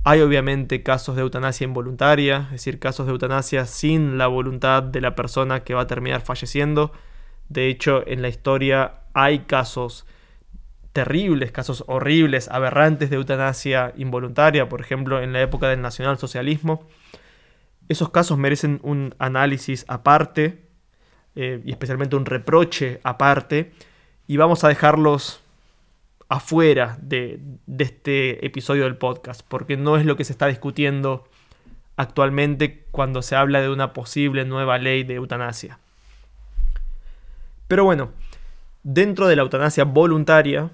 Hay 0.05 0.21
obviamente 0.21 0.83
casos 0.83 1.17
de 1.17 1.23
eutanasia 1.23 1.67
involuntaria, 1.67 2.45
es 2.47 2.53
decir, 2.53 2.79
casos 2.79 3.07
de 3.07 3.13
eutanasia 3.13 3.67
sin 3.67 4.17
la 4.17 4.29
voluntad 4.29 4.83
de 4.83 5.01
la 5.01 5.15
persona 5.15 5.61
que 5.61 5.75
va 5.75 5.83
a 5.83 5.87
terminar 5.87 6.23
falleciendo, 6.23 6.93
de 7.51 7.69
hecho, 7.69 8.07
en 8.07 8.23
la 8.23 8.29
historia 8.29 9.01
hay 9.13 9.41
casos 9.41 10.07
terribles, 10.93 11.51
casos 11.51 11.85
horribles, 11.89 12.49
aberrantes 12.49 13.11
de 13.11 13.17
eutanasia 13.17 13.93
involuntaria, 13.97 14.69
por 14.69 14.81
ejemplo, 14.81 15.21
en 15.21 15.33
la 15.33 15.43
época 15.43 15.69
del 15.69 15.83
nacionalsocialismo. 15.83 16.87
Esos 17.89 18.11
casos 18.11 18.39
merecen 18.39 18.79
un 18.85 19.17
análisis 19.19 19.85
aparte 19.89 20.70
eh, 21.37 21.61
y 21.65 21.71
especialmente 21.71 22.17
un 22.17 22.27
reproche 22.27 23.01
aparte 23.03 23.73
y 24.27 24.37
vamos 24.37 24.65
a 24.65 24.69
dejarlos 24.69 25.43
afuera 26.29 26.99
de, 27.01 27.41
de 27.67 27.85
este 27.85 28.47
episodio 28.47 28.85
del 28.85 28.97
podcast 28.97 29.43
porque 29.49 29.77
no 29.77 29.97
es 29.97 30.05
lo 30.07 30.17
que 30.17 30.25
se 30.25 30.33
está 30.33 30.47
discutiendo 30.47 31.29
actualmente 31.97 32.85
cuando 32.91 33.23
se 33.23 33.37
habla 33.37 33.61
de 33.61 33.69
una 33.69 33.93
posible 33.93 34.45
nueva 34.45 34.79
ley 34.79 35.05
de 35.05 35.15
eutanasia. 35.15 35.79
Pero 37.69 37.85
bueno, 37.85 38.11
dentro 38.83 39.29
de 39.29 39.37
la 39.37 39.43
eutanasia 39.43 39.85
voluntaria, 39.85 40.71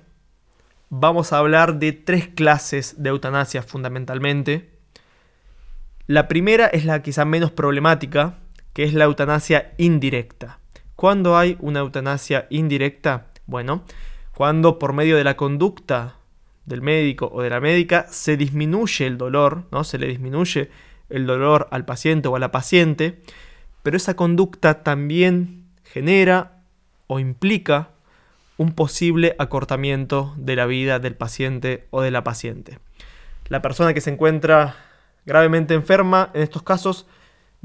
vamos 0.88 1.32
a 1.32 1.38
hablar 1.38 1.78
de 1.78 1.92
tres 1.92 2.28
clases 2.28 3.02
de 3.02 3.10
eutanasia 3.10 3.62
fundamentalmente. 3.62 4.70
La 6.06 6.28
primera 6.28 6.66
es 6.66 6.84
la 6.84 7.02
quizá 7.02 7.24
menos 7.24 7.50
problemática, 7.50 8.38
que 8.76 8.84
es 8.84 8.92
la 8.92 9.06
eutanasia 9.06 9.72
indirecta. 9.78 10.58
¿Cuándo 10.96 11.38
hay 11.38 11.56
una 11.60 11.80
eutanasia 11.80 12.46
indirecta? 12.50 13.28
Bueno, 13.46 13.84
cuando 14.34 14.78
por 14.78 14.92
medio 14.92 15.16
de 15.16 15.24
la 15.24 15.34
conducta 15.34 16.16
del 16.66 16.82
médico 16.82 17.30
o 17.32 17.40
de 17.40 17.48
la 17.48 17.58
médica 17.58 18.04
se 18.10 18.36
disminuye 18.36 19.06
el 19.06 19.16
dolor, 19.16 19.64
¿no? 19.72 19.82
Se 19.82 19.96
le 19.96 20.08
disminuye 20.08 20.68
el 21.08 21.24
dolor 21.24 21.68
al 21.70 21.86
paciente 21.86 22.28
o 22.28 22.36
a 22.36 22.38
la 22.38 22.52
paciente, 22.52 23.22
pero 23.82 23.96
esa 23.96 24.14
conducta 24.14 24.82
también 24.82 25.64
genera 25.82 26.60
o 27.06 27.18
implica 27.18 27.88
un 28.58 28.72
posible 28.72 29.36
acortamiento 29.38 30.34
de 30.36 30.54
la 30.54 30.66
vida 30.66 30.98
del 30.98 31.14
paciente 31.14 31.86
o 31.88 32.02
de 32.02 32.10
la 32.10 32.24
paciente. 32.24 32.78
La 33.48 33.62
persona 33.62 33.94
que 33.94 34.02
se 34.02 34.10
encuentra 34.10 34.76
gravemente 35.24 35.72
enferma 35.72 36.30
en 36.34 36.42
estos 36.42 36.62
casos 36.62 37.06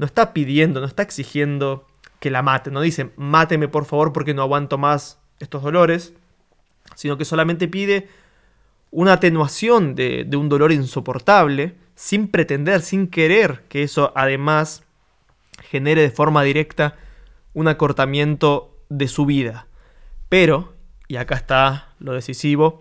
no 0.02 0.06
está 0.06 0.32
pidiendo, 0.32 0.80
no 0.80 0.86
está 0.86 1.04
exigiendo 1.04 1.86
que 2.18 2.28
la 2.28 2.42
mate, 2.42 2.72
no 2.72 2.80
dice 2.80 3.12
máteme 3.14 3.68
por 3.68 3.84
favor 3.84 4.12
porque 4.12 4.34
no 4.34 4.42
aguanto 4.42 4.76
más 4.76 5.20
estos 5.38 5.62
dolores, 5.62 6.12
sino 6.96 7.16
que 7.16 7.24
solamente 7.24 7.68
pide 7.68 8.08
una 8.90 9.12
atenuación 9.12 9.94
de, 9.94 10.24
de 10.24 10.36
un 10.36 10.48
dolor 10.48 10.72
insoportable 10.72 11.76
sin 11.94 12.26
pretender, 12.26 12.80
sin 12.80 13.06
querer 13.06 13.62
que 13.68 13.84
eso 13.84 14.12
además 14.16 14.82
genere 15.70 16.02
de 16.02 16.10
forma 16.10 16.42
directa 16.42 16.96
un 17.54 17.68
acortamiento 17.68 18.76
de 18.88 19.06
su 19.06 19.24
vida. 19.24 19.68
Pero, 20.28 20.74
y 21.06 21.14
acá 21.14 21.36
está 21.36 21.94
lo 22.00 22.12
decisivo, 22.12 22.80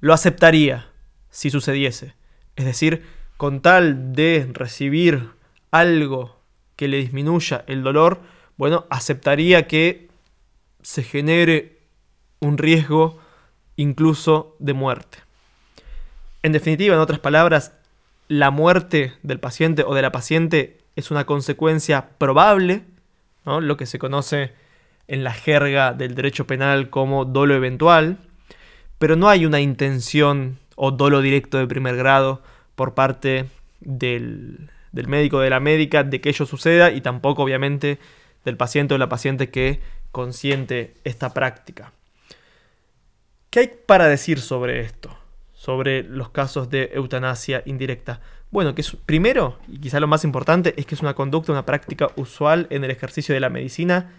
lo 0.00 0.14
aceptaría 0.14 0.88
si 1.28 1.50
sucediese. 1.50 2.14
Es 2.56 2.64
decir, 2.64 3.04
con 3.36 3.60
tal 3.60 4.14
de 4.14 4.48
recibir 4.54 5.28
algo 5.70 6.35
que 6.76 6.88
le 6.88 6.98
disminuya 6.98 7.64
el 7.66 7.82
dolor, 7.82 8.20
bueno, 8.56 8.86
aceptaría 8.90 9.66
que 9.66 10.08
se 10.82 11.02
genere 11.02 11.78
un 12.40 12.58
riesgo 12.58 13.18
incluso 13.76 14.56
de 14.58 14.72
muerte. 14.72 15.18
En 16.42 16.52
definitiva, 16.52 16.94
en 16.94 17.00
otras 17.00 17.18
palabras, 17.18 17.72
la 18.28 18.50
muerte 18.50 19.14
del 19.22 19.40
paciente 19.40 19.82
o 19.82 19.94
de 19.94 20.02
la 20.02 20.12
paciente 20.12 20.78
es 20.94 21.10
una 21.10 21.26
consecuencia 21.26 22.10
probable, 22.18 22.84
lo 23.44 23.76
que 23.76 23.86
se 23.86 23.98
conoce 23.98 24.52
en 25.08 25.22
la 25.22 25.32
jerga 25.32 25.92
del 25.92 26.14
derecho 26.14 26.46
penal 26.46 26.90
como 26.90 27.24
dolo 27.24 27.54
eventual, 27.54 28.18
pero 28.98 29.14
no 29.14 29.28
hay 29.28 29.46
una 29.46 29.60
intención 29.60 30.58
o 30.74 30.90
dolo 30.90 31.20
directo 31.20 31.58
de 31.58 31.66
primer 31.66 31.96
grado 31.96 32.42
por 32.74 32.94
parte 32.94 33.46
del, 33.80 34.70
del 34.96 35.06
médico 35.06 35.40
de 35.40 35.50
la 35.50 35.60
médica 35.60 36.02
de 36.02 36.20
que 36.20 36.30
ello 36.30 36.46
suceda 36.46 36.90
y 36.90 37.00
tampoco 37.00 37.42
obviamente 37.42 37.98
del 38.44 38.56
paciente 38.56 38.94
o 38.94 38.98
la 38.98 39.08
paciente 39.08 39.50
que 39.50 39.80
consiente 40.10 40.94
esta 41.04 41.34
práctica. 41.34 41.92
¿Qué 43.50 43.60
hay 43.60 43.70
para 43.86 44.08
decir 44.08 44.40
sobre 44.40 44.80
esto? 44.80 45.16
Sobre 45.52 46.02
los 46.02 46.30
casos 46.30 46.70
de 46.70 46.90
eutanasia 46.94 47.62
indirecta. 47.66 48.20
Bueno, 48.50 48.74
que 48.74 48.80
es, 48.80 48.96
primero, 49.04 49.58
y 49.68 49.78
quizá 49.78 50.00
lo 50.00 50.06
más 50.06 50.24
importante, 50.24 50.74
es 50.76 50.86
que 50.86 50.94
es 50.94 51.02
una 51.02 51.14
conducta, 51.14 51.52
una 51.52 51.66
práctica 51.66 52.08
usual 52.16 52.66
en 52.70 52.82
el 52.84 52.90
ejercicio 52.90 53.34
de 53.34 53.40
la 53.40 53.50
medicina 53.50 54.10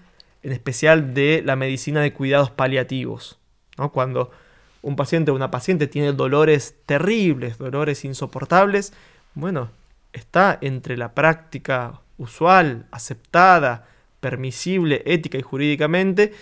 en 0.43 0.51
especial 0.51 1.13
de 1.13 1.41
la 1.43 1.55
medicina 1.55 2.01
de 2.01 2.13
cuidados 2.13 2.51
paliativos. 2.51 3.39
¿no? 3.77 3.91
Cuando 3.91 4.31
un 4.84 4.96
paciente 4.96 5.31
o 5.31 5.36
una 5.36 5.50
paciente 5.50 5.88
tiene 5.88 6.13
dolores 6.13 6.75
terribles, 6.86 7.57
dolores 7.57 8.05
insoportables, 8.05 8.93
bueno, 9.34 9.72
está 10.18 10.58
entre 10.62 10.98
la 10.98 11.14
práctica 11.14 12.02
usual, 12.18 12.86
aceptada, 12.92 13.88
permisible, 14.20 15.04
ética 15.06 15.38
y 15.38 15.42
jurídicamente, 15.42 16.34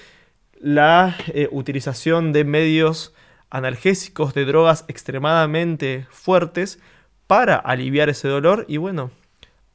la 0.59 1.15
eh, 1.27 1.49
utilización 1.51 2.33
de 2.33 2.43
medios 2.43 3.13
analgésicos, 3.49 4.33
de 4.33 4.45
drogas 4.45 4.85
extremadamente 4.87 6.07
fuertes 6.09 6.79
para 7.27 7.55
aliviar 7.55 8.09
ese 8.09 8.27
dolor 8.27 8.65
y 8.67 8.77
bueno, 8.77 9.11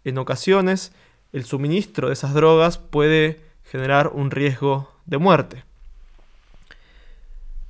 en 0.05 0.19
ocasiones 0.19 0.93
el 1.33 1.45
suministro 1.45 2.09
de 2.09 2.15
esas 2.15 2.35
drogas 2.35 2.79
puede 2.79 3.41
generar 3.65 4.09
un 4.09 4.31
riesgo 4.31 4.93
de 5.07 5.19
muerte. 5.19 5.65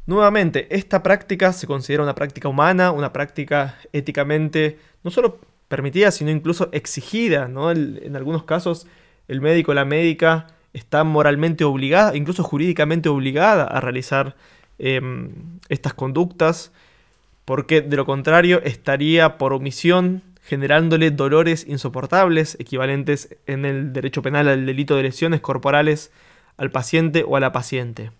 Nuevamente, 0.06 0.66
esta 0.74 1.02
práctica 1.02 1.52
se 1.52 1.66
considera 1.66 2.02
una 2.02 2.14
práctica 2.14 2.48
humana, 2.48 2.90
una 2.90 3.12
práctica 3.12 3.78
éticamente 3.92 4.78
no 5.04 5.10
solo 5.10 5.38
permitida, 5.70 6.10
sino 6.10 6.32
incluso 6.32 6.68
exigida. 6.72 7.44
en 7.46 8.16
algunos 8.16 8.42
casos, 8.42 8.88
el 9.28 9.40
médico 9.40 9.70
o 9.70 9.74
la 9.74 9.84
médica 9.84 10.48
está 10.72 11.04
moralmente 11.04 11.62
obligada, 11.62 12.16
incluso 12.16 12.42
jurídicamente 12.42 13.08
obligada 13.08 13.64
a 13.64 13.80
realizar 13.80 14.34
em, 14.80 15.30
estas 15.68 15.94
conductas, 15.94 16.72
porque 17.44 17.82
de 17.82 17.96
lo 17.96 18.04
contrario 18.04 18.60
estaría 18.64 19.38
por 19.38 19.52
omisión 19.52 20.22
generándole 20.42 21.12
dolores 21.12 21.64
insoportables, 21.68 22.56
equivalentes 22.58 23.36
en 23.46 23.64
el 23.64 23.92
derecho 23.92 24.22
penal 24.22 24.48
al 24.48 24.66
delito 24.66 24.96
de 24.96 25.04
lesiones 25.04 25.40
corporales 25.40 26.10
al 26.56 26.72
paciente 26.72 27.24
o 27.24 27.36
a 27.36 27.40
la 27.40 27.52
paciente. 27.52 28.10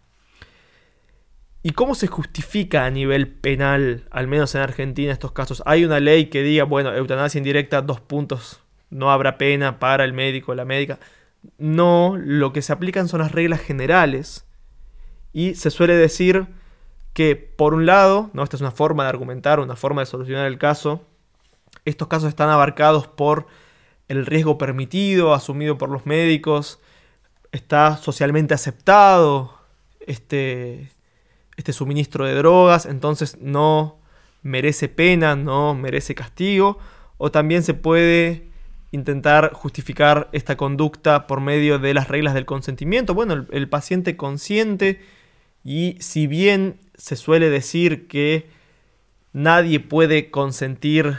¿Y 1.62 1.73
cómo 1.73 1.95
se 1.95 2.07
justifica 2.07 2.87
a 2.87 2.90
nivel 2.90 3.29
penal, 3.29 4.05
al 4.11 4.26
menos 4.26 4.55
en 4.55 4.62
Argentina, 4.62 5.12
estos 5.12 5.33
casos? 5.33 5.62
¿Hay 5.67 5.85
una 5.85 6.00
ley 6.00 6.26
que 6.26 6.43
diga, 6.43 6.64
bueno, 6.64 6.95
eutanasia 6.95 7.38
indirecta, 7.38 7.83
dos 7.83 8.00
puntos, 8.00 8.62
no 8.88 9.12
habrá 9.12 9.37
pena 9.37 9.79
para 9.79 10.05
el 10.05 10.14
médico 10.14 10.52
o 10.52 10.55
la 10.55 10.64
médica? 10.64 10.99
No, 11.59 12.17
lo 12.19 12.52
que 12.52 12.62
se 12.62 12.73
aplican 12.73 13.09
son 13.09 13.21
las 13.21 13.33
reglas 13.33 13.61
generales 13.61 14.47
y 15.33 15.55
se 15.55 15.71
suele 15.71 15.95
decir 15.95 16.47
que, 17.12 17.37
por 17.37 17.75
un 17.75 17.85
lado, 17.85 18.31
¿no? 18.33 18.43
esta 18.43 18.57
es 18.57 18.62
una 18.62 18.71
forma 18.71 19.02
de 19.05 19.11
argumentar, 19.11 19.61
una 19.61 19.76
forma 19.76 20.00
de 20.00 20.07
solucionar 20.07 20.47
el 20.47 20.59
caso, 20.59 21.05
estos 21.85 22.09
casos 22.09 22.29
están 22.31 22.49
abarcados 22.49 23.07
por 23.07 23.47
el 24.09 24.26
riesgo 24.26 24.57
permitido, 24.59 25.35
asumido 25.35 25.76
por 25.76 25.90
los 25.90 26.07
médicos, 26.07 26.81
está 27.52 27.97
socialmente 27.97 28.55
aceptado 28.55 29.55
este, 30.00 30.90
este 31.57 31.73
suministro 31.73 32.25
de 32.25 32.35
drogas, 32.35 32.87
entonces 32.87 33.38
no 33.40 33.99
merece 34.42 34.88
pena, 34.88 35.37
no 35.37 35.75
merece 35.75 36.14
castigo, 36.14 36.78
o 37.19 37.30
también 37.30 37.62
se 37.62 37.75
puede 37.75 38.50
intentar 38.92 39.52
justificar 39.52 40.28
esta 40.33 40.57
conducta 40.57 41.26
por 41.26 41.40
medio 41.40 41.78
de 41.78 41.95
las 41.95 42.09
reglas 42.09 42.35
del 42.35 42.47
consentimiento. 42.47 43.14
Bueno, 43.14 43.47
el, 43.50 43.69
paciente 43.69 44.16
consciente 44.16 45.00
y 45.64 45.97
si 46.00 46.26
bien 46.26 46.80
se 46.97 47.16
suele 47.16 47.50
decir 47.50 48.09
que 48.09 48.48
nadie 49.33 49.79
puede 49.81 50.31
consentir 50.31 51.18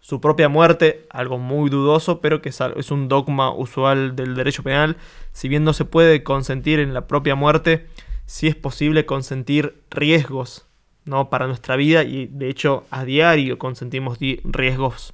su 0.00 0.20
propia 0.20 0.48
muerte, 0.48 1.06
algo 1.10 1.38
muy 1.38 1.70
dudoso, 1.70 2.20
pero 2.20 2.42
que 2.42 2.48
es 2.48 2.90
un 2.90 3.06
dogma 3.06 3.54
usual 3.54 4.16
del 4.16 4.34
derecho 4.34 4.64
penal, 4.64 4.96
si 5.32 5.48
bien 5.48 5.62
no 5.62 5.72
se 5.72 5.84
puede 5.84 6.24
consentir 6.24 6.80
en 6.80 6.92
la 6.92 7.06
propia 7.06 7.36
muerte, 7.36 7.86
sí 8.32 8.48
es 8.48 8.56
posible 8.56 9.04
consentir 9.04 9.82
riesgos 9.90 10.64
¿no? 11.04 11.28
para 11.28 11.46
nuestra 11.46 11.76
vida 11.76 12.02
y 12.02 12.28
de 12.28 12.48
hecho 12.48 12.86
a 12.90 13.04
diario 13.04 13.58
consentimos 13.58 14.16
riesgos 14.44 15.12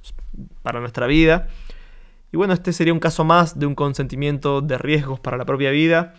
para 0.61 0.79
nuestra 0.79 1.05
vida. 1.05 1.49
Y 2.31 2.37
bueno, 2.37 2.53
este 2.53 2.71
sería 2.71 2.93
un 2.93 3.01
caso 3.01 3.25
más 3.25 3.59
de 3.59 3.65
un 3.65 3.75
consentimiento 3.75 4.61
de 4.61 4.77
riesgos 4.77 5.19
para 5.19 5.35
la 5.35 5.43
propia 5.43 5.69
vida 5.69 6.13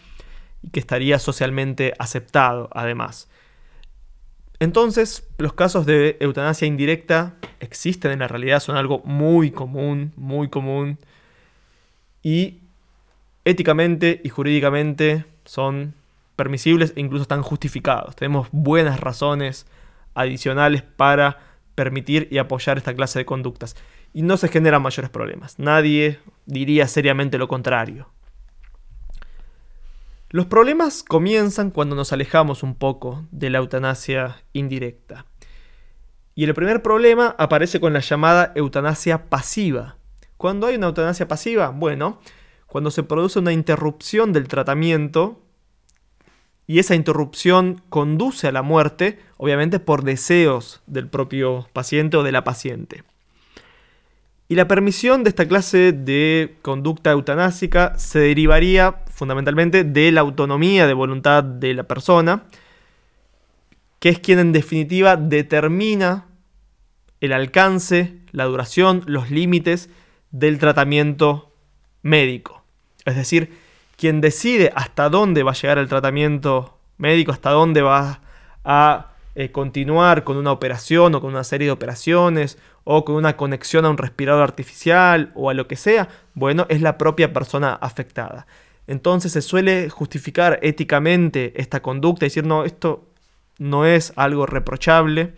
y 0.63 0.69
que 0.69 0.79
estaría 0.79 1.19
socialmente 1.19 1.95
aceptado 1.99 2.69
además. 2.71 3.31
Entonces, 4.59 5.27
los 5.39 5.55
casos 5.55 5.87
de 5.87 6.19
eutanasia 6.21 6.69
indirecta 6.69 7.37
existen 7.61 8.11
en 8.11 8.19
la 8.19 8.29
realidad, 8.29 8.61
son 8.61 8.77
algo 8.77 9.01
muy 9.07 9.53
común, 9.53 10.13
muy 10.17 10.51
común. 10.51 10.99
Y 12.23 12.59
éticamente 13.47 14.21
y 14.23 14.29
jurídicamente 14.29 15.25
son 15.47 15.95
permisibles 16.41 16.95
e 16.97 17.01
incluso 17.01 17.21
están 17.21 17.43
justificados. 17.43 18.17
Tenemos 18.17 18.49
buenas 18.51 18.99
razones 18.99 19.67
adicionales 20.15 20.81
para 20.81 21.39
permitir 21.75 22.29
y 22.31 22.39
apoyar 22.39 22.79
esta 22.79 22.95
clase 22.95 23.19
de 23.19 23.27
conductas 23.27 23.77
y 24.15 24.23
no 24.23 24.39
se 24.39 24.49
generan 24.49 24.81
mayores 24.81 25.11
problemas. 25.11 25.59
Nadie 25.59 26.19
diría 26.47 26.89
seriamente 26.89 27.37
lo 27.37 27.47
contrario. 27.47 28.09
Los 30.31 30.47
problemas 30.47 31.03
comienzan 31.03 31.71
cuando 31.71 31.95
nos 31.95 32.11
alejamos 32.15 32.63
un 32.63 32.75
poco 32.75 33.27
de 33.33 33.51
la 33.51 33.59
eutanasia 33.59 34.43
indirecta. 34.55 35.27
Y 36.35 36.45
el 36.45 36.55
primer 36.55 36.81
problema 36.81 37.35
aparece 37.37 37.81
con 37.81 37.93
la 37.93 38.01
llamada 38.01 38.53
eutanasia 38.55 39.29
pasiva. 39.29 39.99
Cuando 40.39 40.69
hay 40.69 40.77
una 40.77 40.87
eutanasia 40.87 41.29
pasiva, 41.29 41.69
bueno, 41.69 42.19
cuando 42.67 42.91
se 42.91 43.03
produce 43.03 43.41
una 43.41 43.53
interrupción 43.53 44.33
del 44.33 44.49
tratamiento 44.49 45.43
y 46.71 46.79
esa 46.79 46.95
interrupción 46.95 47.83
conduce 47.89 48.47
a 48.47 48.53
la 48.53 48.63
muerte, 48.63 49.19
obviamente 49.39 49.81
por 49.81 50.05
deseos 50.05 50.83
del 50.87 51.09
propio 51.09 51.69
paciente 51.73 52.17
o 52.17 52.23
de 52.23 52.31
la 52.31 52.45
paciente. 52.45 53.03
Y 54.47 54.55
la 54.55 54.69
permisión 54.69 55.25
de 55.25 55.31
esta 55.31 55.49
clase 55.49 55.91
de 55.91 56.59
conducta 56.63 57.11
eutanásica 57.11 57.99
se 57.99 58.21
derivaría 58.21 59.03
fundamentalmente 59.13 59.83
de 59.83 60.13
la 60.13 60.21
autonomía 60.21 60.87
de 60.87 60.95
voluntad 60.95 61.43
de 61.43 61.75
la 61.75 61.83
persona, 61.83 62.45
que 63.99 64.11
es 64.11 64.21
quien 64.21 64.39
en 64.39 64.53
definitiva 64.53 65.17
determina 65.17 66.29
el 67.21 67.33
alcance, 67.33 68.15
la 68.31 68.45
duración, 68.45 69.03
los 69.07 69.33
límites 69.33 69.91
del 70.31 70.61
tratamiento 70.61 71.53
médico. 72.03 72.63
Es 73.07 73.17
decir, 73.17 73.59
quien 74.01 74.23
decide 74.23 74.73
hasta 74.75 75.11
dónde 75.11 75.43
va 75.43 75.51
a 75.51 75.55
llegar 75.55 75.77
el 75.77 75.87
tratamiento 75.87 76.79
médico, 76.97 77.33
hasta 77.33 77.51
dónde 77.51 77.83
va 77.83 78.23
a 78.65 79.09
eh, 79.35 79.53
continuar 79.53 80.25
con 80.25 80.39
una 80.39 80.53
operación 80.53 81.15
o 81.15 81.21
con 81.21 81.29
una 81.29 81.45
serie 81.45 81.67
de 81.67 81.73
operaciones 81.73 82.57
o 82.85 83.05
con 83.05 83.17
una 83.17 83.37
conexión 83.37 83.85
a 83.85 83.91
un 83.91 83.99
respirador 83.99 84.43
artificial 84.43 85.33
o 85.35 85.51
a 85.51 85.55
lo 85.55 85.69
que 85.69 85.77
sea, 85.77 86.09
bueno, 86.33 86.65
es 86.71 86.81
la 86.81 86.97
propia 86.97 87.35
persona 87.35 87.75
afectada. 87.75 88.47
Entonces 88.87 89.33
se 89.33 89.43
suele 89.43 89.91
justificar 89.91 90.59
éticamente 90.63 91.53
esta 91.61 91.83
conducta 91.83 92.25
y 92.25 92.31
decir, 92.31 92.47
no, 92.47 92.65
esto 92.65 93.05
no 93.59 93.85
es 93.85 94.15
algo 94.17 94.47
reprochable 94.47 95.35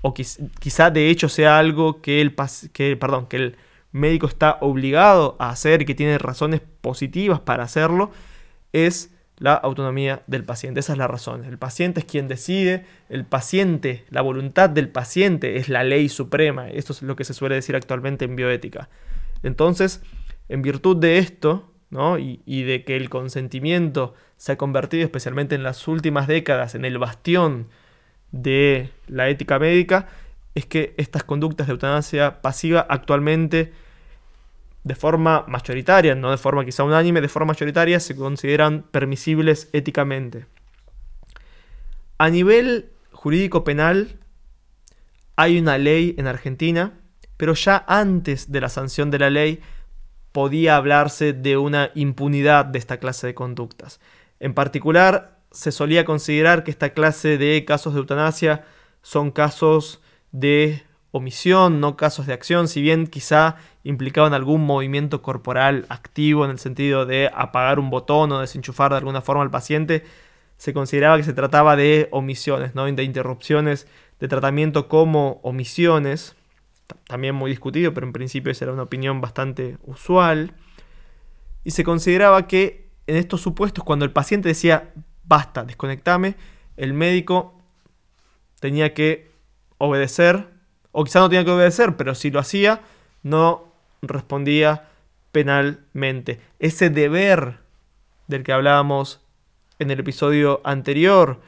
o 0.00 0.14
quizá 0.14 0.90
de 0.90 1.10
hecho 1.10 1.28
sea 1.28 1.58
algo 1.58 2.00
que 2.00 2.22
el, 2.22 2.34
que, 2.72 2.96
perdón, 2.96 3.26
que 3.26 3.36
el 3.36 3.56
médico 3.92 4.26
está 4.26 4.58
obligado 4.60 5.36
a 5.38 5.50
hacer 5.50 5.84
que 5.84 5.94
tiene 5.94 6.18
razones 6.18 6.60
positivas 6.80 7.40
para 7.40 7.64
hacerlo, 7.64 8.10
es 8.72 9.12
la 9.38 9.54
autonomía 9.54 10.22
del 10.26 10.44
paciente. 10.44 10.80
Esa 10.80 10.92
es 10.92 10.98
la 10.98 11.08
razón. 11.08 11.44
El 11.44 11.58
paciente 11.58 12.00
es 12.00 12.06
quien 12.06 12.28
decide, 12.28 12.84
el 13.08 13.24
paciente, 13.24 14.04
la 14.10 14.20
voluntad 14.20 14.68
del 14.68 14.88
paciente 14.88 15.56
es 15.56 15.68
la 15.68 15.82
ley 15.82 16.08
suprema. 16.08 16.68
Esto 16.68 16.92
es 16.92 17.02
lo 17.02 17.16
que 17.16 17.24
se 17.24 17.34
suele 17.34 17.54
decir 17.54 17.74
actualmente 17.74 18.26
en 18.26 18.36
bioética. 18.36 18.90
Entonces, 19.42 20.02
en 20.50 20.60
virtud 20.60 20.98
de 20.98 21.18
esto, 21.18 21.72
¿no? 21.88 22.18
y, 22.18 22.42
y 22.44 22.64
de 22.64 22.84
que 22.84 22.96
el 22.96 23.08
consentimiento 23.08 24.14
se 24.36 24.52
ha 24.52 24.58
convertido, 24.58 25.04
especialmente 25.04 25.54
en 25.54 25.62
las 25.62 25.88
últimas 25.88 26.26
décadas, 26.26 26.74
en 26.74 26.84
el 26.84 26.98
bastión 26.98 27.68
de 28.32 28.90
la 29.08 29.28
ética 29.30 29.58
médica, 29.58 30.06
es 30.60 30.66
que 30.66 30.94
estas 30.96 31.24
conductas 31.24 31.66
de 31.66 31.72
eutanasia 31.72 32.40
pasiva 32.40 32.86
actualmente 32.88 33.72
de 34.84 34.94
forma 34.94 35.44
mayoritaria, 35.46 36.14
no 36.14 36.30
de 36.30 36.38
forma 36.38 36.64
quizá 36.64 36.84
unánime, 36.84 37.20
de 37.20 37.28
forma 37.28 37.52
mayoritaria 37.52 38.00
se 38.00 38.16
consideran 38.16 38.82
permisibles 38.90 39.68
éticamente. 39.72 40.46
A 42.18 42.30
nivel 42.30 42.90
jurídico 43.12 43.64
penal 43.64 44.18
hay 45.36 45.58
una 45.58 45.78
ley 45.78 46.14
en 46.18 46.26
Argentina, 46.26 46.92
pero 47.36 47.54
ya 47.54 47.84
antes 47.88 48.52
de 48.52 48.60
la 48.60 48.68
sanción 48.68 49.10
de 49.10 49.18
la 49.18 49.30
ley 49.30 49.60
podía 50.32 50.76
hablarse 50.76 51.32
de 51.32 51.56
una 51.56 51.90
impunidad 51.94 52.64
de 52.64 52.78
esta 52.78 52.98
clase 52.98 53.26
de 53.26 53.34
conductas. 53.34 54.00
En 54.38 54.54
particular, 54.54 55.40
se 55.50 55.72
solía 55.72 56.04
considerar 56.04 56.62
que 56.62 56.70
esta 56.70 56.90
clase 56.90 57.36
de 57.36 57.64
casos 57.64 57.94
de 57.94 58.00
eutanasia 58.00 58.64
son 59.02 59.30
casos 59.30 60.00
de 60.32 60.82
omisión, 61.12 61.80
no 61.80 61.96
casos 61.96 62.26
de 62.26 62.32
acción, 62.32 62.68
si 62.68 62.80
bien 62.80 63.06
quizá 63.06 63.56
implicaban 63.82 64.34
algún 64.34 64.64
movimiento 64.64 65.22
corporal 65.22 65.86
activo 65.88 66.44
en 66.44 66.50
el 66.50 66.58
sentido 66.58 67.06
de 67.06 67.30
apagar 67.34 67.78
un 67.78 67.90
botón 67.90 68.30
o 68.32 68.40
desenchufar 68.40 68.92
de 68.92 68.98
alguna 68.98 69.20
forma 69.20 69.42
al 69.42 69.50
paciente, 69.50 70.04
se 70.56 70.72
consideraba 70.72 71.16
que 71.16 71.24
se 71.24 71.32
trataba 71.32 71.74
de 71.74 72.08
omisiones, 72.12 72.74
¿no? 72.74 72.84
de 72.84 73.02
interrupciones 73.02 73.88
de 74.20 74.28
tratamiento 74.28 74.88
como 74.88 75.40
omisiones, 75.42 76.36
también 77.06 77.34
muy 77.34 77.50
discutido, 77.50 77.94
pero 77.94 78.06
en 78.06 78.12
principio 78.12 78.52
esa 78.52 78.66
era 78.66 78.74
una 78.74 78.82
opinión 78.82 79.20
bastante 79.20 79.78
usual, 79.82 80.54
y 81.64 81.72
se 81.72 81.84
consideraba 81.84 82.46
que 82.46 82.90
en 83.06 83.16
estos 83.16 83.40
supuestos, 83.40 83.84
cuando 83.84 84.04
el 84.04 84.12
paciente 84.12 84.48
decía 84.48 84.92
basta, 85.24 85.64
desconectame, 85.64 86.34
el 86.76 86.92
médico 86.92 87.54
tenía 88.58 88.94
que 88.94 89.29
obedecer, 89.80 90.46
o 90.92 91.04
quizá 91.04 91.20
no 91.20 91.28
tenía 91.28 91.44
que 91.44 91.50
obedecer, 91.50 91.96
pero 91.96 92.14
si 92.14 92.30
lo 92.30 92.38
hacía, 92.38 92.82
no 93.22 93.72
respondía 94.02 94.88
penalmente. 95.32 96.40
Ese 96.58 96.90
deber 96.90 97.58
del 98.28 98.42
que 98.42 98.52
hablábamos 98.52 99.20
en 99.78 99.90
el 99.90 100.00
episodio 100.00 100.60
anterior, 100.64 101.40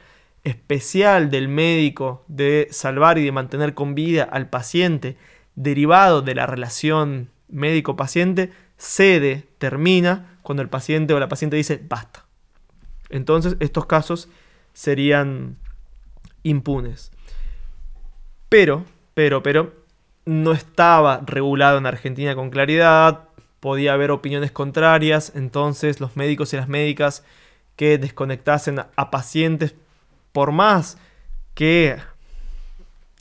especial 0.43 1.29
del 1.29 1.47
médico 1.47 2.25
de 2.27 2.67
salvar 2.71 3.17
y 3.17 3.23
de 3.23 3.31
mantener 3.31 3.75
con 3.75 3.95
vida 3.95 4.23
al 4.23 4.49
paciente, 4.49 5.15
derivado 5.55 6.21
de 6.21 6.35
la 6.35 6.47
relación 6.47 7.29
médico-paciente, 7.49 8.51
cede, 8.77 9.47
termina, 9.59 10.37
cuando 10.41 10.63
el 10.63 10.69
paciente 10.69 11.13
o 11.13 11.19
la 11.19 11.29
paciente 11.29 11.55
dice 11.55 11.79
basta. 11.87 12.25
Entonces 13.09 13.55
estos 13.59 13.85
casos 13.85 14.27
serían 14.73 15.57
impunes. 16.41 17.12
Pero, 18.53 18.85
pero, 19.15 19.41
pero, 19.41 19.73
no 20.25 20.51
estaba 20.51 21.21
regulado 21.25 21.79
en 21.79 21.87
Argentina 21.87 22.35
con 22.35 22.51
claridad, 22.51 23.21
podía 23.59 23.93
haber 23.93 24.11
opiniones 24.11 24.51
contrarias, 24.51 25.31
entonces 25.33 25.99
los 25.99 26.15
médicos 26.15 26.53
y 26.53 26.57
las 26.57 26.67
médicas 26.67 27.25
que 27.75 27.97
desconectasen 27.97 28.81
a 28.95 29.09
pacientes, 29.09 29.73
por 30.33 30.51
más 30.51 30.99
que 31.55 31.97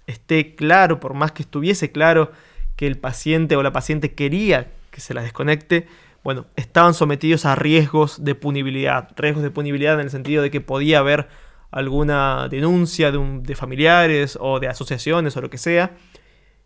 esté 0.06 0.54
claro, 0.54 1.00
por 1.00 1.14
más 1.14 1.32
que 1.32 1.44
estuviese 1.44 1.92
claro 1.92 2.30
que 2.76 2.86
el 2.86 2.98
paciente 2.98 3.56
o 3.56 3.62
la 3.62 3.72
paciente 3.72 4.12
quería 4.12 4.70
que 4.90 5.00
se 5.00 5.14
la 5.14 5.22
desconecte, 5.22 5.88
bueno, 6.22 6.44
estaban 6.56 6.92
sometidos 6.92 7.46
a 7.46 7.54
riesgos 7.54 8.22
de 8.22 8.34
punibilidad. 8.34 9.08
Riesgos 9.16 9.42
de 9.42 9.50
punibilidad 9.50 9.94
en 9.94 10.00
el 10.00 10.10
sentido 10.10 10.42
de 10.42 10.50
que 10.50 10.60
podía 10.60 10.98
haber 10.98 11.30
alguna 11.72 12.48
denuncia 12.48 13.11
de, 13.11 13.54
familiares 13.56 14.38
o 14.40 14.61
de 14.61 14.68
asociaciones 14.68 15.37
o 15.37 15.40
lo 15.40 15.50
que 15.50 15.58
sea. 15.58 15.96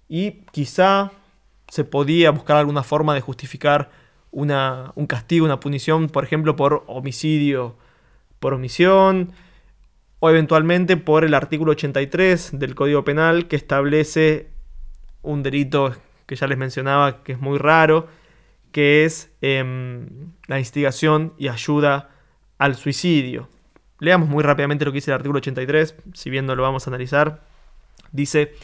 Y 0.08 0.42
quizá 0.52 1.12
se 1.68 1.84
podía 1.84 2.30
buscar 2.30 2.58
alguna 2.58 2.82
forma 2.82 3.14
de 3.14 3.22
justificar 3.22 3.90
una, 4.30 4.92
un 4.94 5.06
castigo, 5.06 5.46
una 5.46 5.58
punición, 5.58 6.08
por 6.08 6.24
ejemplo, 6.24 6.54
por 6.54 6.84
homicidio 6.86 7.76
por 8.38 8.54
omisión, 8.54 9.32
o 10.18 10.30
eventualmente 10.30 10.96
por 10.96 11.24
el 11.24 11.34
artículo 11.34 11.72
83 11.72 12.58
del 12.58 12.74
Código 12.74 13.04
Penal 13.04 13.48
que 13.48 13.56
establece 13.56 14.50
un 15.22 15.42
delito 15.42 15.94
que 16.26 16.36
ya 16.36 16.46
les 16.46 16.58
mencionaba 16.58 17.22
que 17.22 17.32
es 17.32 17.40
muy 17.40 17.58
raro, 17.58 18.08
que 18.72 19.04
es 19.04 19.32
em, 19.40 20.32
la 20.46 20.58
instigación 20.58 21.34
y 21.38 21.48
ayuda 21.48 22.10
al 22.58 22.74
suicidio. 22.74 23.48
Leamos 23.98 24.28
muy 24.28 24.42
rápidamente 24.42 24.84
lo 24.84 24.92
que 24.92 24.96
dice 24.96 25.10
el 25.10 25.16
artículo 25.16 25.38
83, 25.38 25.94
si 26.12 26.30
bien 26.30 26.46
no 26.46 26.54
lo 26.54 26.62
vamos 26.62 26.86
a 26.86 26.90
analizar. 26.90 27.42
Dice, 28.12 28.54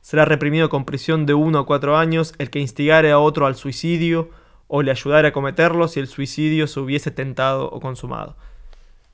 será 0.00 0.24
reprimido 0.24 0.68
con 0.68 0.84
prisión 0.84 1.26
de 1.26 1.34
1 1.34 1.58
a 1.58 1.66
4 1.66 1.96
años 1.96 2.34
el 2.38 2.50
que 2.50 2.58
instigare 2.58 3.10
a 3.10 3.18
otro 3.18 3.46
al 3.46 3.56
suicidio 3.56 4.30
o 4.68 4.82
le 4.82 4.90
ayudare 4.90 5.28
a 5.28 5.32
cometerlo 5.32 5.88
si 5.88 6.00
el 6.00 6.08
suicidio 6.08 6.66
se 6.66 6.80
hubiese 6.80 7.10
tentado 7.10 7.70
o 7.70 7.80
consumado. 7.80 8.36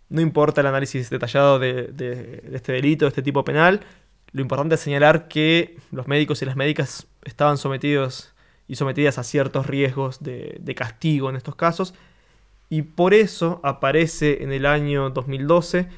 No 0.09 0.21
importa 0.21 0.61
el 0.61 0.69
análisis 0.69 1.11
detallado 1.11 1.59
de, 1.59 1.89
de 1.89 2.43
este 2.53 2.73
delito, 2.73 3.05
de 3.05 3.11
este 3.11 3.23
tipo 3.23 3.45
penal, 3.45 3.81
lo 4.33 4.43
importante 4.43 4.75
es 4.75 4.81
señalar 4.81 5.29
que 5.29 5.79
los 5.91 6.07
médicos 6.07 6.43
y 6.43 6.45
las 6.45 6.57
médicas 6.57 7.07
estaban 7.25 7.57
sometidos 7.57 8.35
y 8.67 8.77
sometidas 8.77 9.19
a 9.19 9.25
ciertos 9.25 9.67
riesgos 9.67 10.23
de, 10.23 10.75
castigo 10.77 11.31
en 11.31 11.37
estos 11.37 11.57
casos. 11.57 11.95
Y 12.71 12.83
por 12.83 13.15
eso 13.15 13.61
aparece 13.65 14.43
en 14.43 14.53
el 14.53 14.67
año 14.67 15.11
2012 15.11 15.89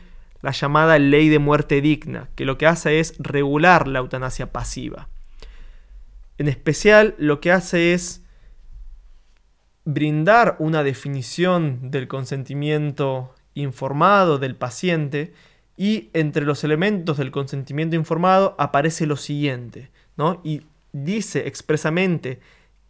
la 0.43 0.53
llamada 0.53 0.99
ley 0.99 1.29
de 1.29 1.39
muerte 1.39 1.81
digna, 1.81 2.29
que 2.35 2.45
lo 2.45 2.59
que 2.59 2.67
hace 2.67 3.01
es 3.01 3.15
regular 3.19 3.89
la 3.89 3.99
eutanasia 3.99 4.53
pasiva. 4.53 5.09
En 6.39 6.49
especial 6.49 7.15
lo 7.19 7.41
que 7.41 7.53
hace 7.53 7.93
es 7.93 8.23
brindar 9.85 10.57
una 10.59 10.83
definición 10.83 11.91
del 11.91 12.09
consentimiento 12.09 13.35
informado 13.55 14.39
del 14.39 14.57
paciente 14.57 15.35
y 15.77 16.11
entre 16.13 16.45
los 16.45 16.63
elementos 16.65 17.17
del 17.17 17.31
consentimiento 17.31 17.97
informado 17.97 18.55
aparece 18.59 19.07
lo 19.07 19.17
siguiente, 19.17 19.91
¿no? 20.17 20.41
Y 20.45 20.63
dice 20.93 21.47
expresamente 21.47 22.41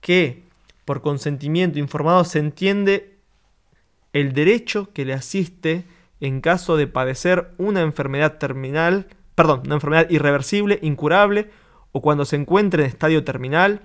que 0.01 0.45
por 0.85 1.01
consentimiento 1.01 1.79
informado 1.79 2.25
se 2.25 2.41
entiende 2.41 3.20
el 4.13 4.33
derecho 4.33 4.93
que 4.93 5.05
le 5.05 5.13
asiste 5.13 5.85
en 6.21 6.41
caso 6.41 6.77
de 6.77 6.87
padecer 6.87 7.51
una 7.59 7.81
enfermedad 7.81 8.39
terminal, 8.39 9.07
perdón, 9.35 9.63
una 9.65 9.77
enfermedad 9.77 10.11
irreversible, 10.11 10.79
incurable, 10.83 11.51
o 11.93 12.03
cuando 12.03 12.25
se 12.25 12.37
encuentre 12.37 12.83
en 12.83 12.89
estadio 12.89 13.25
terminal, 13.25 13.81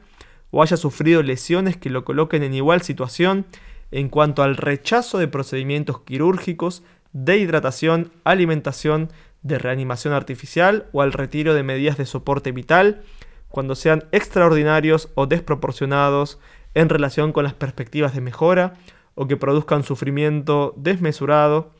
o 0.52 0.62
haya 0.62 0.78
sufrido 0.78 1.24
lesiones 1.24 1.78
que 1.78 1.90
lo 1.90 2.06
coloquen 2.06 2.44
en 2.44 2.54
igual 2.54 2.82
situación 2.82 3.46
en 3.92 4.10
cuanto 4.10 4.44
al 4.44 4.58
rechazo 4.58 5.18
de 5.18 5.28
procedimientos 5.28 6.02
quirúrgicos, 6.02 6.84
de 7.14 7.38
hidratación, 7.38 8.12
alimentación, 8.24 9.10
de 9.42 9.58
reanimación 9.58 10.14
artificial 10.14 10.88
o 10.92 11.02
al 11.02 11.14
retiro 11.14 11.54
de 11.54 11.64
medidas 11.64 11.98
de 11.98 12.06
soporte 12.06 12.52
vital, 12.52 13.04
cuando 13.48 13.76
sean 13.76 14.06
extraordinarios 14.12 15.10
o 15.16 15.28
desproporcionados 15.28 16.40
en 16.74 16.90
relación 16.90 17.32
con 17.32 17.46
las 17.46 17.54
perspectivas 17.54 18.14
de 18.14 18.22
mejora 18.22 18.74
o 19.16 19.28
que 19.28 19.38
produzcan 19.38 19.84
sufrimiento 19.84 20.74
desmesurado, 20.78 21.72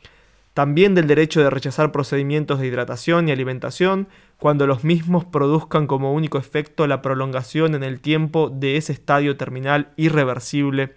también 0.54 0.94
del 0.94 1.06
derecho 1.06 1.40
de 1.40 1.50
rechazar 1.50 1.92
procedimientos 1.92 2.58
de 2.58 2.66
hidratación 2.66 3.28
y 3.28 3.32
alimentación 3.32 4.08
cuando 4.38 4.66
los 4.66 4.84
mismos 4.84 5.24
produzcan 5.24 5.86
como 5.86 6.12
único 6.12 6.38
efecto 6.38 6.86
la 6.86 7.02
prolongación 7.02 7.74
en 7.74 7.82
el 7.82 8.00
tiempo 8.00 8.50
de 8.50 8.76
ese 8.76 8.92
estadio 8.92 9.36
terminal 9.36 9.92
irreversible 9.96 10.94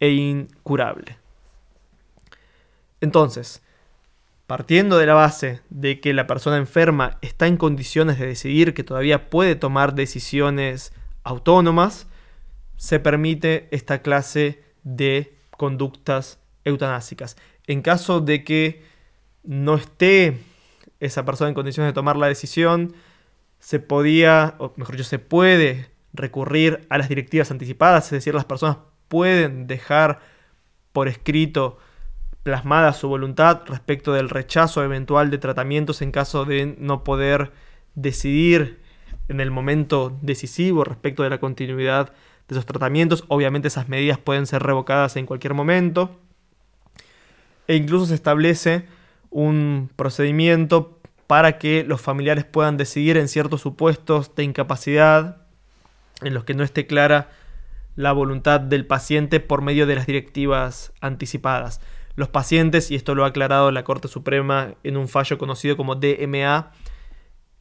e 0.00 0.10
incurable. 0.10 1.18
Entonces, 3.00 3.62
Partiendo 4.48 4.96
de 4.96 5.04
la 5.04 5.12
base 5.12 5.60
de 5.68 6.00
que 6.00 6.14
la 6.14 6.26
persona 6.26 6.56
enferma 6.56 7.18
está 7.20 7.46
en 7.48 7.58
condiciones 7.58 8.18
de 8.18 8.26
decidir 8.26 8.72
que 8.72 8.82
todavía 8.82 9.28
puede 9.28 9.56
tomar 9.56 9.94
decisiones 9.94 10.94
autónomas, 11.22 12.06
se 12.78 12.98
permite 12.98 13.68
esta 13.72 14.00
clase 14.00 14.64
de 14.84 15.36
conductas 15.58 16.38
eutanásicas. 16.64 17.36
En 17.66 17.82
caso 17.82 18.20
de 18.20 18.44
que 18.44 18.82
no 19.42 19.74
esté 19.74 20.38
esa 21.00 21.26
persona 21.26 21.48
en 21.48 21.54
condiciones 21.54 21.90
de 21.90 21.94
tomar 21.94 22.16
la 22.16 22.28
decisión, 22.28 22.94
se 23.58 23.80
podía, 23.80 24.54
o 24.58 24.72
mejor 24.76 24.96
dicho, 24.96 25.08
se 25.08 25.18
puede 25.18 25.90
recurrir 26.14 26.86
a 26.88 26.96
las 26.96 27.10
directivas 27.10 27.50
anticipadas, 27.50 28.06
es 28.06 28.12
decir, 28.12 28.34
las 28.34 28.46
personas 28.46 28.78
pueden 29.08 29.66
dejar 29.66 30.20
por 30.92 31.08
escrito 31.08 31.78
plasmada 32.42 32.92
su 32.92 33.08
voluntad 33.08 33.62
respecto 33.66 34.12
del 34.12 34.30
rechazo 34.30 34.82
eventual 34.82 35.30
de 35.30 35.38
tratamientos 35.38 36.00
en 36.00 36.12
caso 36.12 36.44
de 36.44 36.76
no 36.78 37.04
poder 37.04 37.52
decidir 37.94 38.80
en 39.28 39.40
el 39.40 39.50
momento 39.50 40.16
decisivo 40.22 40.84
respecto 40.84 41.22
de 41.22 41.30
la 41.30 41.40
continuidad 41.40 42.12
de 42.48 42.54
esos 42.54 42.66
tratamientos. 42.66 43.24
Obviamente 43.28 43.68
esas 43.68 43.88
medidas 43.88 44.18
pueden 44.18 44.46
ser 44.46 44.62
revocadas 44.62 45.16
en 45.16 45.26
cualquier 45.26 45.54
momento. 45.54 46.18
E 47.66 47.76
incluso 47.76 48.06
se 48.06 48.14
establece 48.14 48.86
un 49.30 49.90
procedimiento 49.94 50.98
para 51.26 51.58
que 51.58 51.84
los 51.84 52.00
familiares 52.00 52.44
puedan 52.44 52.78
decidir 52.78 53.18
en 53.18 53.28
ciertos 53.28 53.60
supuestos 53.60 54.34
de 54.34 54.44
incapacidad 54.44 55.42
en 56.22 56.34
los 56.34 56.44
que 56.44 56.54
no 56.54 56.64
esté 56.64 56.86
clara 56.86 57.30
la 57.94 58.12
voluntad 58.12 58.60
del 58.60 58.86
paciente 58.86 59.38
por 59.40 59.60
medio 59.60 59.86
de 59.86 59.96
las 59.96 60.06
directivas 60.06 60.92
anticipadas 61.00 61.80
los 62.18 62.28
pacientes, 62.28 62.90
y 62.90 62.96
esto 62.96 63.14
lo 63.14 63.24
ha 63.24 63.28
aclarado 63.28 63.70
la 63.70 63.84
Corte 63.84 64.08
Suprema 64.08 64.74
en 64.82 64.96
un 64.96 65.06
fallo 65.06 65.38
conocido 65.38 65.76
como 65.76 65.94
DMA, 65.94 66.72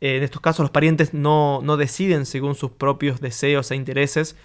en 0.02 0.24
estos 0.24 0.42
casos 0.42 0.64
los 0.64 0.72
parientes 0.72 1.14
no, 1.14 1.62
deciden 1.78 2.26
según 2.26 2.56
sus 2.56 2.72
propios 2.72 3.22
deseos 3.22 3.70
e 3.70 3.76
intereses, 3.76 4.36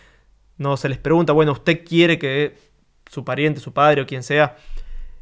no 0.63 0.77
se 0.77 0.89
les 0.89 0.99
pregunta, 0.99 1.33
bueno, 1.33 1.53
¿usted 1.53 1.85
quiere 1.85 2.19
que 2.19 2.57
su 3.11 3.25
pariente, 3.25 3.61
su 3.61 3.73
padre 3.73 4.03
o 4.03 4.07
quien 4.07 4.23
sea, 4.23 4.57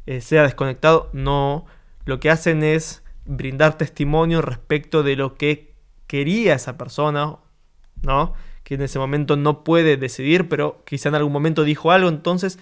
eh, 0.05 0.21
sea 0.21 0.43
desconectado? 0.43 1.09
No, 1.13 1.65
lo 2.05 2.19
que 2.19 2.29
hacen 2.29 2.63
es 2.63 3.03
brindar 3.25 3.77
testimonio 3.77 4.41
respecto 4.41 5.03
de 5.03 5.15
lo 5.15 5.35
que 5.35 5.73
quería 6.07 6.55
esa 6.55 6.77
persona, 6.77 7.37
¿no? 8.01 8.33
Que 8.63 8.75
en 8.75 8.81
ese 8.81 8.99
momento 8.99 9.35
no 9.35 9.63
puede 9.63 9.97
decidir, 9.97 10.47
pero 10.47 10.83
quizá 10.85 11.09
en 11.09 11.15
algún 11.15 11.33
momento 11.33 11.63
dijo 11.63 11.91
algo, 11.91 12.09
entonces 12.09 12.59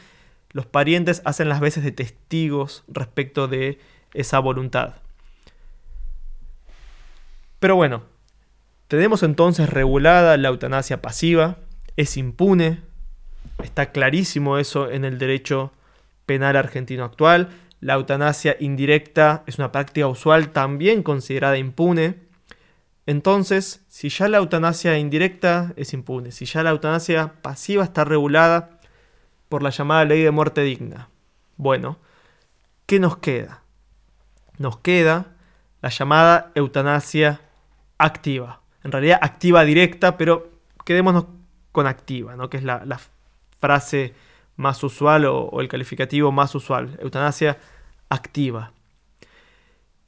los 0.52 0.66
parientes 0.66 1.22
hacen 1.26 1.50
las 1.50 1.60
veces 1.60 1.84
de 1.84 1.92
testigos 1.92 2.84
respecto 2.88 3.48
de 3.48 3.80
esa 4.14 4.40
voluntad. 4.40 4.96
Pero 7.60 7.76
bueno, 7.76 8.04
tenemos 8.88 9.22
entonces 9.22 9.70
regulada 9.70 10.38
la 10.38 10.48
eutanasia 10.48 11.02
pasiva, 11.02 11.58
es 12.00 12.16
impune, 12.16 12.80
está 13.62 13.92
clarísimo 13.92 14.58
eso 14.58 14.90
en 14.90 15.04
el 15.04 15.20
derecho 15.20 15.74
penal 16.26 16.56
argentino 16.56 17.04
actual, 17.04 17.50
La 17.82 17.96
eutanasia 17.96 18.56
indirecta 18.60 19.44
es 19.48 19.58
una 19.58 19.74
práctica 19.74 20.08
usual 20.08 20.52
también 20.52 21.04
considerada 21.04 21.58
impune. 21.58 22.16
Entonces, 23.06 23.84
si 23.90 24.08
ya 24.08 24.30
la 24.30 24.38
eutanasia 24.38 24.98
indirecta 24.98 25.74
es 25.76 25.94
impune, 25.94 26.32
si 26.32 26.46
ya 26.46 26.64
la 26.64 26.70
eutanasia 26.70 27.34
pasiva 27.42 27.84
está 27.84 28.06
regulada 28.06 28.80
por 29.50 29.62
la 29.62 29.70
llamada 29.70 30.06
ley 30.06 30.22
de 30.22 30.32
muerte 30.32 30.62
digna, 30.62 31.10
bueno, 31.58 32.00
¿qué 32.86 33.00
nos 33.00 33.18
queda? 33.18 33.64
Nos 34.58 34.78
queda 34.80 35.36
la 35.82 35.90
llamada 35.90 36.52
eutanasia 36.56 37.42
activa. 37.98 38.62
En 38.84 38.92
realidad 38.94 39.20
activa 39.22 39.66
directa, 39.66 40.18
pero 40.18 40.50
quedémonos 40.86 41.26
con 41.72 41.88
activa, 41.88 42.36
¿no? 42.36 42.50
que 42.50 42.58
es 42.58 42.64
la, 42.64 43.00
frase 43.60 44.14
más 44.56 44.82
usual 44.84 45.26
o, 45.26 45.60
el 45.60 45.68
calificativo 45.68 46.32
más 46.32 46.56
usual. 46.56 46.98
Eutanasia 47.02 47.58
activa. 48.10 48.72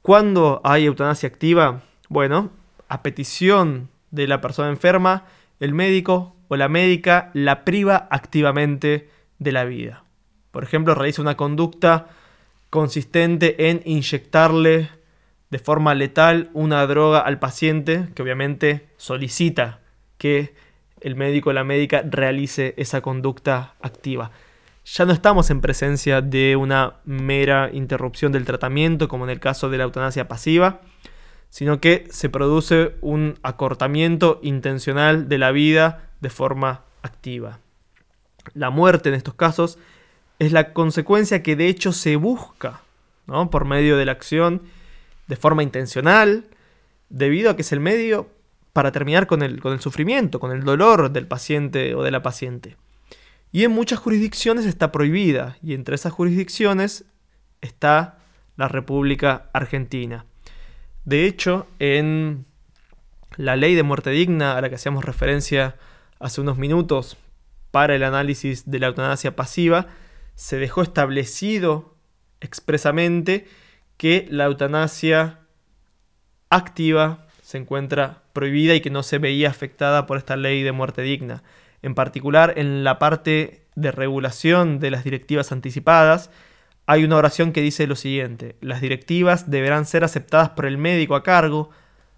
¿Cuándo 0.00 0.60
hay 0.64 0.86
eutanasia 0.86 1.28
activa? 1.28 1.82
Bueno, 2.08 2.50
a 2.88 3.02
petición 3.02 3.88
de 4.10 4.26
la 4.26 4.40
persona 4.40 4.70
enferma, 4.70 5.24
el 5.60 5.74
médico 5.74 6.34
o 6.48 6.56
la 6.56 6.68
médica 6.68 7.30
la 7.34 7.64
priva 7.64 8.08
activamente 8.10 9.08
de 9.38 9.52
la 9.52 9.64
vida. 9.64 10.04
Por 10.50 10.64
ejemplo, 10.64 10.94
realiza 10.94 11.22
una 11.22 11.36
conducta 11.36 12.08
consistente 12.70 13.70
en 13.70 13.82
inyectarle 13.84 14.90
de 15.50 15.58
forma 15.58 15.94
letal 15.94 16.50
una 16.54 16.86
droga 16.86 17.20
al 17.20 17.38
paciente 17.38 18.08
que 18.14 18.22
obviamente 18.22 18.88
solicita 18.96 19.80
que 20.16 20.54
el 21.02 21.16
médico 21.16 21.50
o 21.50 21.52
la 21.52 21.64
médica 21.64 22.02
realice 22.08 22.74
esa 22.76 23.00
conducta 23.00 23.74
activa. 23.80 24.30
Ya 24.84 25.04
no 25.04 25.12
estamos 25.12 25.50
en 25.50 25.60
presencia 25.60 26.20
de 26.20 26.56
una 26.56 26.94
mera 27.04 27.70
interrupción 27.72 28.32
del 28.32 28.44
tratamiento, 28.44 29.08
como 29.08 29.24
en 29.24 29.30
el 29.30 29.40
caso 29.40 29.70
de 29.70 29.78
la 29.78 29.84
eutanasia 29.84 30.26
pasiva, 30.26 30.80
sino 31.50 31.80
que 31.80 32.06
se 32.10 32.28
produce 32.28 32.96
un 33.00 33.38
acortamiento 33.42 34.40
intencional 34.42 35.28
de 35.28 35.38
la 35.38 35.52
vida 35.52 36.10
de 36.20 36.30
forma 36.30 36.82
activa. 37.02 37.60
La 38.54 38.70
muerte 38.70 39.10
en 39.10 39.14
estos 39.14 39.34
casos 39.34 39.78
es 40.38 40.50
la 40.50 40.72
consecuencia 40.72 41.42
que 41.42 41.54
de 41.54 41.68
hecho 41.68 41.92
se 41.92 42.16
busca 42.16 42.80
¿no? 43.26 43.50
por 43.50 43.64
medio 43.64 43.96
de 43.96 44.06
la 44.06 44.12
acción 44.12 44.62
de 45.28 45.36
forma 45.36 45.62
intencional, 45.62 46.46
debido 47.08 47.50
a 47.50 47.56
que 47.56 47.62
es 47.62 47.72
el 47.72 47.80
medio 47.80 48.30
para 48.72 48.92
terminar 48.92 49.26
con 49.26 49.42
el, 49.42 49.60
con 49.60 49.72
el 49.72 49.80
sufrimiento, 49.80 50.40
con 50.40 50.52
el 50.52 50.64
dolor 50.64 51.10
del 51.10 51.26
paciente 51.26 51.94
o 51.94 52.02
de 52.02 52.10
la 52.10 52.22
paciente. 52.22 52.76
Y 53.50 53.64
en 53.64 53.72
muchas 53.72 53.98
jurisdicciones 53.98 54.64
está 54.64 54.92
prohibida, 54.92 55.58
y 55.62 55.74
entre 55.74 55.94
esas 55.94 56.12
jurisdicciones 56.12 57.04
está 57.60 58.18
la 58.56 58.68
República 58.68 59.50
Argentina. 59.52 60.24
De 61.04 61.26
hecho, 61.26 61.66
en 61.78 62.46
la 63.36 63.56
ley 63.56 63.74
de 63.74 63.82
muerte 63.82 64.10
digna 64.10 64.56
a 64.56 64.60
la 64.60 64.68
que 64.68 64.76
hacíamos 64.76 65.04
referencia 65.04 65.76
hace 66.18 66.40
unos 66.40 66.58
minutos 66.58 67.16
para 67.70 67.94
el 67.94 68.04
análisis 68.04 68.70
de 68.70 68.78
la 68.78 68.86
eutanasia 68.86 69.34
pasiva, 69.36 69.88
se 70.34 70.58
dejó 70.58 70.82
establecido 70.82 71.94
expresamente 72.40 73.46
que 73.96 74.26
la 74.30 74.44
eutanasia 74.44 75.40
activa 76.50 77.26
se 77.42 77.58
encuentra 77.58 78.21
prohibida 78.32 78.74
y 78.74 78.80
que 78.80 78.90
no 78.90 79.02
se 79.02 79.18
veía 79.18 79.50
afectada 79.50 80.06
por 80.06 80.18
esta 80.18 80.36
ley 80.36 80.62
de 80.62 80.72
muerte 80.72 81.02
digna. 81.02 81.42
En 81.82 81.94
particular, 81.94 82.54
en 82.56 82.84
la 82.84 82.98
parte 82.98 83.62
de 83.74 83.90
regulación 83.90 84.78
de 84.78 84.90
las 84.90 85.04
directivas 85.04 85.52
anticipadas, 85.52 86.30
hay 86.86 87.04
una 87.04 87.16
oración 87.16 87.52
que 87.52 87.62
dice 87.62 87.86
lo 87.86 87.96
siguiente, 87.96 88.56
las 88.60 88.80
directivas 88.80 89.50
deberán 89.50 89.86
ser 89.86 90.04
aceptadas 90.04 90.50
por 90.50 90.66
el 90.66 90.78
médico 90.78 91.14
a 91.14 91.22
cargo, 91.22 91.70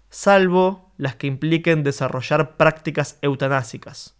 salvo 0.09 0.91
las 0.97 1.15
que 1.15 1.27
impliquen 1.27 1.83
desarrollar 1.83 2.57
prácticas 2.57 3.17
eutanásicas. 3.21 4.15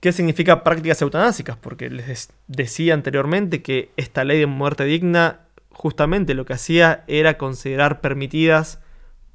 ¿Qué 0.00 0.12
significa 0.12 0.64
prácticas 0.64 1.00
eutanásicas? 1.00 1.56
Porque 1.56 1.88
les 1.88 2.28
decía 2.48 2.94
anteriormente 2.94 3.62
que 3.62 3.90
esta 3.96 4.24
ley 4.24 4.40
de 4.40 4.46
muerte 4.46 4.84
digna 4.84 5.40
justamente 5.70 6.34
lo 6.34 6.44
que 6.44 6.54
hacía 6.54 7.04
era 7.06 7.38
considerar 7.38 8.00
permitidas 8.00 8.80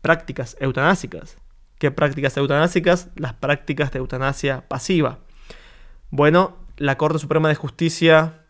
prácticas 0.01 0.57
eutanásicas. 0.59 1.37
¿Qué 1.77 1.91
prácticas 1.91 2.35
eutanásicas? 2.37 3.09
Las 3.15 3.33
prácticas 3.33 3.91
de 3.91 3.99
eutanasia 3.99 4.67
pasiva. 4.67 5.19
Bueno, 6.09 6.57
la 6.77 6.97
Corte 6.97 7.19
Suprema 7.19 7.49
de 7.49 7.55
Justicia 7.55 8.45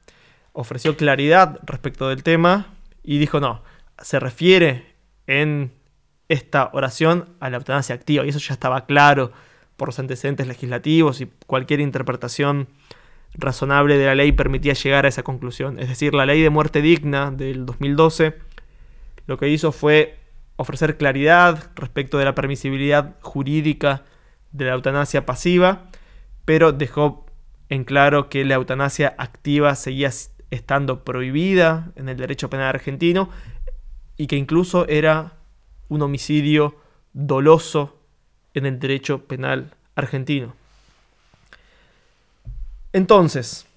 ofreció 0.53 0.95
claridad 0.95 1.59
respecto 1.63 2.09
del 2.09 2.23
tema 2.23 2.73
y 3.03 3.19
dijo 3.19 3.39
no, 3.39 3.63
se 4.01 4.19
refiere 4.19 4.95
en 5.27 5.73
esta 6.29 6.69
oración 6.73 7.29
a 7.39 7.49
la 7.49 7.57
eutanasia 7.57 7.95
activa 7.95 8.25
y 8.25 8.29
eso 8.29 8.39
ya 8.39 8.53
estaba 8.53 8.85
claro 8.85 9.31
por 9.77 9.89
los 9.89 9.99
antecedentes 9.99 10.47
legislativos 10.47 11.21
y 11.21 11.29
cualquier 11.45 11.79
interpretación 11.79 12.67
razonable 13.33 13.97
de 13.97 14.05
la 14.05 14.15
ley 14.15 14.31
permitía 14.31 14.73
llegar 14.73 15.05
a 15.05 15.09
esa 15.09 15.23
conclusión. 15.23 15.79
Es 15.79 15.89
decir, 15.89 16.13
la 16.13 16.25
ley 16.25 16.41
de 16.41 16.49
muerte 16.49 16.81
digna 16.81 17.31
del 17.31 17.65
2012 17.65 18.35
lo 19.27 19.37
que 19.37 19.49
hizo 19.49 19.71
fue 19.71 20.17
ofrecer 20.57 20.97
claridad 20.97 21.71
respecto 21.75 22.17
de 22.17 22.25
la 22.25 22.35
permisibilidad 22.35 23.15
jurídica 23.21 24.03
de 24.51 24.65
la 24.65 24.73
eutanasia 24.73 25.25
pasiva, 25.25 25.85
pero 26.45 26.71
dejó 26.71 27.25
en 27.69 27.83
claro 27.83 28.29
que 28.29 28.43
la 28.43 28.55
eutanasia 28.55 29.15
activa 29.17 29.75
seguía 29.75 30.11
estando 30.49 31.03
prohibida 31.03 31.91
en 31.95 32.09
el 32.09 32.17
derecho 32.17 32.49
penal 32.49 32.67
argentino 32.67 33.29
y 34.17 34.27
que 34.27 34.35
incluso 34.35 34.87
era 34.87 35.33
un 35.89 36.01
homicidio 36.01 36.75
doloso 37.13 37.97
en 38.53 38.65
el 38.65 38.79
derecho 38.79 39.25
penal 39.25 39.71
argentino. 39.95 40.55
Entonces, 42.93 43.67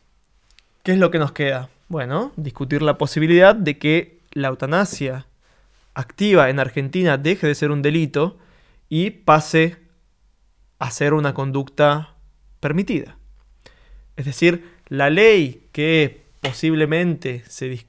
¿qué 0.82 0.92
es 0.92 0.98
lo 0.98 1.10
que 1.10 1.18
nos 1.18 1.32
queda? 1.32 1.68
Bueno, 1.88 2.32
discutir 2.36 2.82
la 2.82 2.96
posibilidad 2.96 3.54
de 3.54 3.78
que 3.78 4.20
la 4.32 4.48
eutanasia 4.48 5.26
activa 5.94 6.50
en 6.50 6.58
Argentina 6.58 7.18
deje 7.18 7.46
de 7.46 7.54
ser 7.54 7.70
un 7.70 7.82
delito 7.82 8.38
y 8.88 9.10
pase 9.10 9.78
a 10.78 10.90
ser 10.90 11.14
una 11.14 11.34
conducta 11.34 12.16
permitida. 12.60 13.16
Es 14.16 14.24
decir, 14.24 14.64
la 14.88 15.10
ley 15.10 15.68
que 15.72 16.24
posiblemente 16.40 17.42
se, 17.46 17.84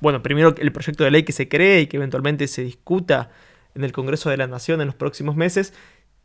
bueno, 0.00 0.22
primero 0.22 0.54
el 0.56 0.72
proyecto 0.72 1.04
de 1.04 1.10
ley 1.10 1.22
que 1.22 1.32
se 1.32 1.48
cree 1.48 1.82
y 1.82 1.86
que 1.86 1.96
eventualmente 1.96 2.48
se 2.48 2.62
discuta 2.62 3.30
en 3.74 3.84
el 3.84 3.92
Congreso 3.92 4.30
de 4.30 4.36
la 4.36 4.46
Nación 4.46 4.80
en 4.80 4.86
los 4.86 4.94
próximos 4.94 5.36
meses, 5.36 5.74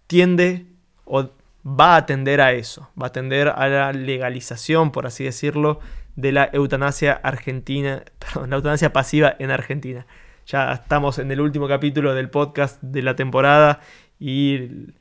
tiende 0.08 0.66
o 1.06 1.30
va 1.66 1.98
a 1.98 2.06
tender 2.06 2.42
a 2.42 2.54
eso, 2.54 2.90
va 3.02 3.08
a 3.08 3.12
tender 3.12 3.50
a 3.50 3.68
la 3.68 3.94
legalización, 3.94 4.92
por 4.92 5.06
así 5.06 5.24
decirlo, 5.24 5.80
de 6.16 6.32
la 6.32 6.50
eutanasia 6.54 7.14
argentina, 7.14 8.04
perdón, 8.20 8.50
la 8.50 8.56
eutanasia 8.58 8.94
pasiva 8.94 9.36
en 9.40 9.52
Argentina. 9.52 10.06
Ya 10.46 10.74
estamos 10.74 11.18
en 11.18 11.32
el 11.32 11.42
último 11.42 11.68
capítulo 11.68 12.14
del 12.14 12.30
podcast 12.30 12.80
de 12.84 13.02
la 13.02 13.16
temporada 13.16 13.80
y 14.20 14.94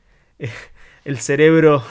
el, 1.03 1.17
cerebro 1.17 1.83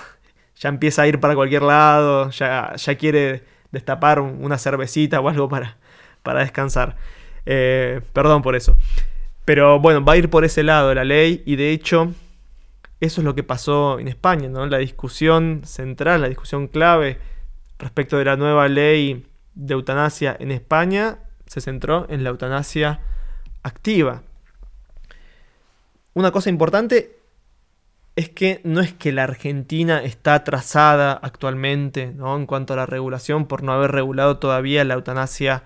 ya 0.56 0.70
empieza 0.70 1.02
a 1.02 1.06
ir 1.06 1.20
para 1.20 1.36
cualquier 1.36 1.62
lado, 1.62 2.30
ya, 2.30 2.74
quiere 2.98 3.44
destapar 3.70 4.18
una 4.18 4.58
cervecita 4.58 5.20
o 5.20 5.28
algo 5.28 5.48
para, 5.48 5.76
para 6.24 6.40
descansar. 6.40 6.96
Eh, 7.46 8.00
perdón 8.12 8.42
por 8.42 8.56
eso. 8.56 8.76
Pero 9.44 9.78
bueno, 9.78 10.04
va 10.04 10.14
a 10.14 10.16
ir 10.16 10.30
por 10.30 10.44
ese 10.44 10.64
lado 10.64 10.92
la 10.92 11.04
ley 11.04 11.44
y 11.46 11.54
de 11.54 11.70
hecho 11.70 12.12
eso 13.00 13.20
es 13.20 13.24
lo 13.24 13.36
que 13.36 13.44
pasó 13.44 14.00
en 14.00 14.08
España. 14.08 14.48
La 14.66 14.78
discusión 14.78 15.60
central, 15.64 16.22
la 16.22 16.28
discusión 16.28 16.66
clave 16.66 17.18
respecto 17.78 18.18
de 18.18 18.24
la 18.24 18.34
nueva 18.34 18.66
ley 18.66 19.26
de 19.54 19.74
eutanasia 19.74 20.36
en 20.40 20.50
España 20.50 21.18
se 21.46 21.60
centró 21.60 22.06
en 22.08 22.24
la 22.24 22.30
eutanasia 22.30 23.00
activa. 23.64 24.22
Una 26.12 26.30
cosa 26.30 26.48
importante 26.48 27.18
es 28.16 28.28
que 28.28 28.60
no 28.62 28.80
es 28.80 28.92
que 28.92 29.10
la 29.10 29.24
Argentina 29.24 30.02
está 30.02 30.34
atrasada 30.34 31.12
actualmente 31.14 32.12
¿no? 32.12 32.36
en 32.36 32.46
cuanto 32.46 32.74
a 32.74 32.76
la 32.76 32.86
regulación 32.86 33.46
por 33.46 33.64
no 33.64 33.72
haber 33.72 33.90
regulado 33.90 34.38
todavía 34.38 34.84
la 34.84 34.94
eutanasia 34.94 35.64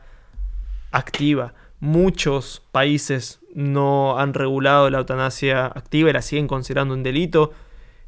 activa. 0.90 1.52
Muchos 1.80 2.62
países 2.72 3.40
no 3.54 4.18
han 4.18 4.32
regulado 4.32 4.88
la 4.88 4.98
eutanasia 4.98 5.66
activa 5.66 6.10
y 6.10 6.12
la 6.14 6.22
siguen 6.22 6.48
considerando 6.48 6.94
un 6.94 7.02
delito. 7.02 7.52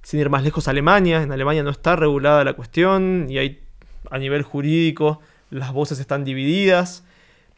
Sin 0.03 0.19
ir 0.19 0.31
más 0.31 0.43
lejos, 0.43 0.67
Alemania. 0.67 1.23
En 1.23 1.31
Alemania 1.31 1.63
no 1.63 1.71
está 1.71 1.95
regulada 1.95 2.43
la 2.43 2.55
cuestión 2.55 3.27
y 3.29 3.37
hay, 3.37 3.61
a 4.11 4.19
nivel 4.19 4.43
jurídico 4.43 5.21
las 5.51 5.73
voces 5.73 6.01
están 6.01 6.25
divididas. 6.25 7.05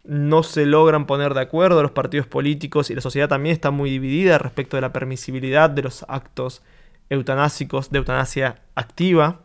No 0.05 0.43
se 0.43 0.67
logran 0.67 1.07
poner 1.07 1.35
de 1.35 1.41
acuerdo 1.41 1.83
los 1.83 1.93
partidos 1.93 2.27
políticos 2.27 2.91
y 2.91 2.95
la 2.95 3.01
sociedad 3.01 3.29
también 3.29 3.55
está 3.55 3.71
muy 3.71 3.91
dividida 3.91 4.39
respecto 4.39 4.77
de 4.77 4.81
la 4.81 4.93
permisibilidad 4.93 5.71
de 5.71 5.83
los 5.83 6.05
actos 6.09 6.63
eutanásicos 7.09 7.91
de 7.91 7.99
eutanasia 7.99 8.63
activa. 8.75 9.43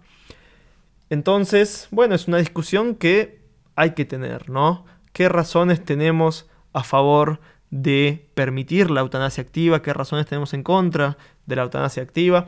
Entonces, 1.09 1.87
bueno, 1.91 2.15
es 2.15 2.27
una 2.27 2.37
discusión 2.37 2.95
que 2.95 3.41
hay 3.75 3.91
que 3.91 4.05
tener, 4.05 4.49
¿no? 4.49 4.85
qué 5.17 5.29
razones 5.29 5.83
tenemos 5.83 6.47
a 6.73 6.83
favor 6.83 7.39
de 7.71 8.29
permitir 8.35 8.91
la 8.91 9.01
eutanasia 9.01 9.41
activa, 9.41 9.81
qué 9.81 9.91
razones 9.91 10.27
tenemos 10.27 10.53
en 10.53 10.61
contra 10.61 11.17
de 11.47 11.55
la 11.55 11.63
eutanasia 11.63 12.03
activa. 12.03 12.45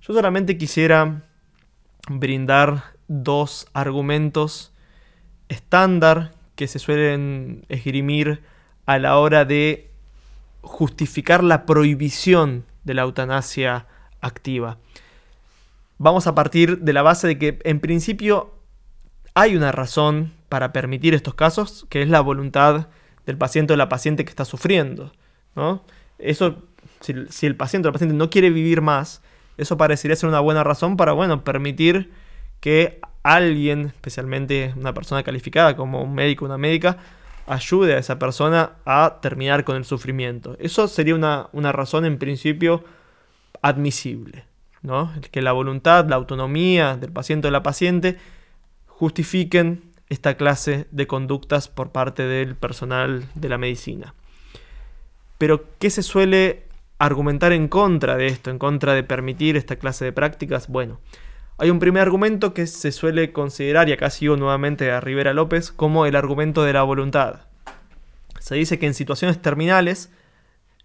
Yo 0.00 0.14
solamente 0.14 0.56
quisiera 0.56 1.24
brindar 2.08 2.84
dos 3.08 3.66
argumentos 3.72 4.72
estándar 5.48 6.30
que 6.56 6.68
se 6.68 6.78
suelen 6.78 7.64
esgrimir 7.68 8.42
a 8.86 8.98
la 8.98 9.18
hora 9.18 9.44
de 9.44 9.90
justificar 10.62 11.42
la 11.42 11.66
prohibición 11.66 12.64
de 12.84 12.94
la 12.94 13.02
eutanasia 13.02 13.86
activa. 14.20 14.78
Vamos 15.98 16.26
a 16.26 16.34
partir 16.34 16.80
de 16.80 16.92
la 16.92 17.02
base 17.02 17.26
de 17.26 17.38
que 17.38 17.58
en 17.64 17.80
principio 17.80 18.54
hay 19.34 19.56
una 19.56 19.72
razón 19.72 20.32
para 20.48 20.72
permitir 20.72 21.14
estos 21.14 21.34
casos, 21.34 21.86
que 21.88 22.02
es 22.02 22.08
la 22.08 22.20
voluntad 22.20 22.88
del 23.26 23.38
paciente 23.38 23.72
o 23.72 23.76
la 23.76 23.88
paciente 23.88 24.24
que 24.24 24.30
está 24.30 24.44
sufriendo. 24.44 25.12
¿no? 25.56 25.84
Eso, 26.18 26.62
si, 27.00 27.46
el 27.46 27.56
paciente 27.56 27.88
o 27.88 27.90
la 27.90 27.92
paciente 27.92 28.14
no 28.14 28.30
quiere 28.30 28.50
vivir 28.50 28.80
más, 28.80 29.22
eso 29.56 29.76
parecería 29.76 30.16
ser 30.16 30.28
una 30.28 30.40
buena 30.40 30.64
razón 30.64 30.96
para, 30.96 31.12
bueno, 31.12 31.44
permitir 31.44 32.12
que 32.60 33.00
alguien, 33.24 33.86
especialmente 33.86 34.72
una 34.76 34.94
persona 34.94 35.24
calificada 35.24 35.74
como 35.74 36.02
un 36.02 36.14
médico 36.14 36.44
o 36.44 36.48
una 36.48 36.58
médica, 36.58 36.98
ayude 37.46 37.94
a 37.94 37.98
esa 37.98 38.18
persona 38.18 38.74
a 38.86 39.18
terminar 39.20 39.64
con 39.64 39.76
el 39.76 39.84
sufrimiento. 39.84 40.56
Eso 40.60 40.86
sería 40.86 41.16
una, 41.16 41.48
una 41.52 41.72
razón 41.72 42.04
en 42.04 42.18
principio 42.18 42.84
admisible. 43.60 44.44
¿no? 44.84 45.10
Que 45.30 45.42
la 45.42 45.52
voluntad, 45.52 46.06
la 46.08 46.16
autonomía 46.16 46.96
del 46.96 47.10
paciente 47.10 47.48
o 47.48 47.50
la 47.50 47.62
paciente 47.62 48.18
justifiquen 48.86 49.82
esta 50.10 50.36
clase 50.36 50.86
de 50.90 51.06
conductas 51.06 51.68
por 51.68 51.90
parte 51.90 52.24
del 52.24 52.54
personal 52.54 53.24
de 53.34 53.48
la 53.48 53.58
medicina. 53.58 54.14
Pero, 55.38 55.64
¿qué 55.78 55.90
se 55.90 56.02
suele 56.02 56.64
argumentar 56.98 57.52
en 57.52 57.68
contra 57.68 58.16
de 58.16 58.26
esto, 58.26 58.50
en 58.50 58.58
contra 58.58 58.92
de 58.92 59.02
permitir 59.02 59.56
esta 59.56 59.76
clase 59.76 60.04
de 60.04 60.12
prácticas? 60.12 60.68
Bueno, 60.68 61.00
hay 61.58 61.70
un 61.70 61.78
primer 61.78 62.02
argumento 62.02 62.54
que 62.54 62.66
se 62.66 62.92
suele 62.92 63.32
considerar, 63.32 63.88
y 63.88 63.92
acá 63.92 64.10
sigo 64.10 64.36
nuevamente 64.36 64.90
a 64.90 65.00
Rivera 65.00 65.32
López, 65.32 65.70
como 65.70 66.06
el 66.06 66.16
argumento 66.16 66.64
de 66.64 66.72
la 66.72 66.82
voluntad. 66.82 67.42
Se 68.40 68.56
dice 68.56 68.78
que 68.78 68.86
en 68.86 68.94
situaciones 68.94 69.40
terminales 69.40 70.10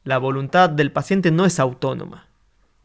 la 0.03 0.17
voluntad 0.17 0.69
del 0.69 0.91
paciente 0.91 1.31
no 1.31 1.45
es 1.45 1.59
autónoma. 1.59 2.29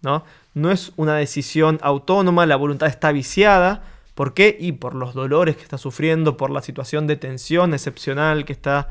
¿no? 0.05 0.25
no 0.55 0.71
es 0.71 0.93
una 0.97 1.17
decisión 1.17 1.79
autónoma, 1.83 2.47
la 2.47 2.57
voluntad 2.57 2.89
está 2.89 3.11
viciada. 3.11 3.83
¿Por 4.15 4.35
qué? 4.35 4.57
Y 4.59 4.73
por 4.73 4.95
los 4.95 5.15
dolores 5.15 5.57
que 5.57 5.63
está 5.63 5.79
sufriendo, 5.79 6.37
por 6.37 6.51
la 6.51 6.63
situación 6.63 7.07
de 7.07 7.17
tensión 7.17 7.75
excepcional 7.75 8.45
que 8.45 8.53
está 8.53 8.91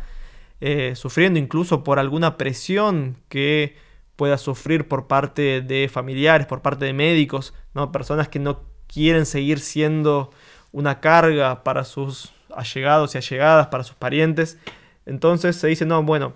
eh, 0.59 0.95
sufriendo, 0.95 1.39
incluso 1.39 1.83
por 1.83 1.99
alguna 1.99 2.37
presión 2.37 3.17
que 3.29 3.77
pueda 4.17 4.37
sufrir 4.37 4.87
por 4.87 5.07
parte 5.07 5.61
de 5.61 5.89
familiares, 5.91 6.47
por 6.47 6.61
parte 6.61 6.85
de 6.85 6.93
médicos, 6.93 7.53
¿no? 7.73 7.91
personas 7.91 8.27
que 8.27 8.39
no 8.39 8.72
quieren 8.93 9.25
seguir 9.25 9.59
siendo 9.59 10.31
una 10.71 10.99
carga 10.99 11.63
para 11.63 11.83
sus 11.83 12.33
allegados 12.55 13.15
y 13.15 13.17
allegadas, 13.17 13.67
para 13.67 13.83
sus 13.83 13.95
parientes. 13.95 14.59
Entonces 15.05 15.55
se 15.55 15.67
dice, 15.67 15.85
no, 15.85 16.03
bueno, 16.03 16.33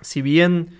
si 0.00 0.22
bien 0.22 0.78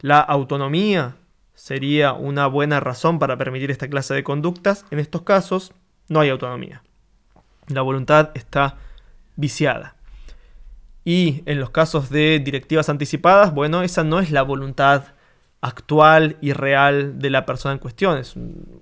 la 0.00 0.18
autonomía 0.18 1.16
sería 1.54 2.12
una 2.12 2.46
buena 2.46 2.80
razón 2.80 3.18
para 3.18 3.36
permitir 3.36 3.70
esta 3.70 3.88
clase 3.88 4.14
de 4.14 4.24
conductas, 4.24 4.84
en 4.90 4.98
estos 4.98 5.22
casos 5.22 5.72
no 6.08 6.20
hay 6.20 6.30
autonomía. 6.30 6.82
La 7.68 7.82
voluntad 7.82 8.30
está 8.34 8.76
viciada. 9.36 9.94
Y 11.04 11.42
en 11.46 11.60
los 11.60 11.70
casos 11.70 12.10
de 12.10 12.40
directivas 12.40 12.88
anticipadas, 12.88 13.54
bueno, 13.54 13.82
esa 13.82 14.04
no 14.04 14.20
es 14.20 14.30
la 14.30 14.42
voluntad 14.42 15.04
actual 15.60 16.36
y 16.40 16.52
real 16.52 17.20
de 17.20 17.30
la 17.30 17.46
persona 17.46 17.74
en 17.74 17.78
cuestión, 17.78 18.18
es 18.18 18.34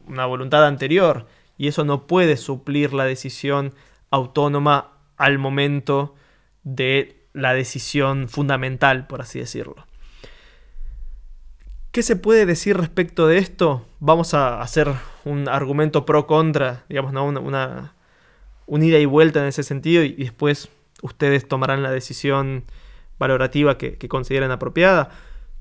una 0.07 0.25
voluntad 0.25 0.66
anterior 0.66 1.27
y 1.61 1.68
eso 1.68 1.85
no 1.85 2.07
puede 2.07 2.38
suplir 2.38 2.94
la 2.94 3.05
decisión 3.05 3.75
autónoma 4.11 4.92
al 5.18 5.37
momento 5.37 6.14
de 6.62 7.27
la 7.35 7.53
decisión 7.53 8.31
fundamental, 8.31 9.07
por 9.07 9.20
así 9.20 9.40
decirlo. 9.40 9.77
¿Qué 11.92 12.03
se 12.03 12.16
puede 12.16 12.46
decir 12.46 12.79
respecto 12.79 13.27
de 13.27 13.37
esto? 13.37 13.87
Vamos 13.99 14.33
a 14.33 14.62
hacer 14.62 14.90
un 15.27 15.51
argumento 15.51 16.07
pro-contra, 16.07 16.87
digamos, 16.88 17.12
¿no? 17.12 17.27
una, 17.27 17.92
una, 18.66 18.85
ida 18.87 18.99
y 18.99 19.05
vuelta 19.05 19.40
en 19.40 19.49
ese 19.49 19.62
sentido 19.62 20.03
y, 20.03 20.14
después 20.14 20.70
ustedes 21.03 21.46
tomarán 21.46 21.83
la 21.83 21.90
decisión 21.90 22.64
valorativa 23.18 23.77
que, 23.77 23.99
que 23.99 24.09
consideren 24.09 24.51
apropiada. 24.51 25.11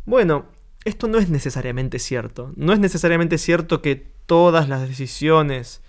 Bueno, 0.06 0.46
esto 0.86 1.10
no 1.10 1.18
es 1.18 1.30
necesariamente 1.30 2.00
cierto. 2.00 2.54
No 2.56 2.72
es 2.72 2.80
necesariamente 2.80 3.38
cierto 3.38 3.82
que 3.82 3.98
todas 4.26 4.70
las 4.70 4.88
decisiones 4.88 5.82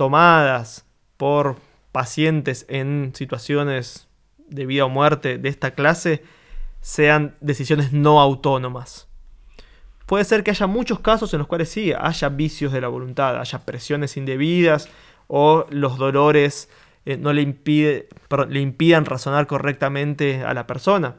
tomadas 0.00 0.86
por 1.18 1.56
pacientes 1.92 2.64
en 2.70 3.12
situaciones 3.14 4.08
de 4.48 4.64
vida 4.64 4.86
o 4.86 4.88
muerte 4.88 5.36
de 5.36 5.50
esta 5.50 5.72
clase 5.72 6.22
sean 6.80 7.36
decisiones 7.42 7.92
no 7.92 8.18
autónomas. 8.18 9.08
Puede 10.06 10.24
ser 10.24 10.42
que 10.42 10.52
haya 10.52 10.66
muchos 10.66 11.00
casos 11.00 11.34
en 11.34 11.40
los 11.40 11.48
cuales 11.48 11.68
sí 11.68 11.92
haya 11.92 12.30
vicios 12.30 12.72
de 12.72 12.80
la 12.80 12.88
voluntad, 12.88 13.38
haya 13.38 13.66
presiones 13.66 14.16
indebidas 14.16 14.88
o 15.26 15.66
los 15.68 15.98
dolores 15.98 16.70
eh, 17.04 17.18
no 17.18 17.34
le, 17.34 17.42
impide, 17.42 18.08
le 18.48 18.60
impidan 18.60 19.04
razonar 19.04 19.46
correctamente 19.46 20.42
a 20.44 20.54
la 20.54 20.66
persona. 20.66 21.16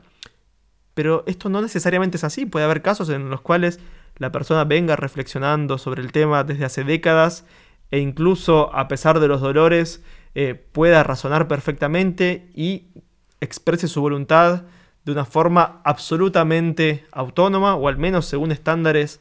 Pero 0.95 1.23
esto 1.27 1.49
no 1.49 1.61
necesariamente 1.61 2.17
es 2.17 2.23
así. 2.23 2.47
Puede 2.47 2.65
haber 2.65 2.81
casos 2.81 3.09
en 3.09 3.29
los 3.29 3.41
cuales 3.41 3.79
la 4.17 4.31
persona 4.31 4.63
venga 4.63 4.95
reflexionando 4.95 5.77
sobre 5.77 6.01
el 6.01 6.11
tema 6.11 6.43
desde 6.43 6.65
hace 6.65 6.83
décadas 6.83 7.45
e 7.91 7.99
incluso 7.99 8.73
a 8.73 8.87
pesar 8.87 9.19
de 9.19 9.27
los 9.27 9.41
dolores 9.41 10.03
eh, 10.33 10.55
pueda 10.55 11.03
razonar 11.03 11.47
perfectamente 11.47 12.49
y 12.55 12.85
exprese 13.41 13.87
su 13.87 14.01
voluntad 14.01 14.63
de 15.03 15.11
una 15.11 15.25
forma 15.25 15.81
absolutamente 15.83 17.05
autónoma 17.11 17.75
o 17.75 17.87
al 17.87 17.97
menos 17.97 18.25
según 18.25 18.51
estándares 18.51 19.19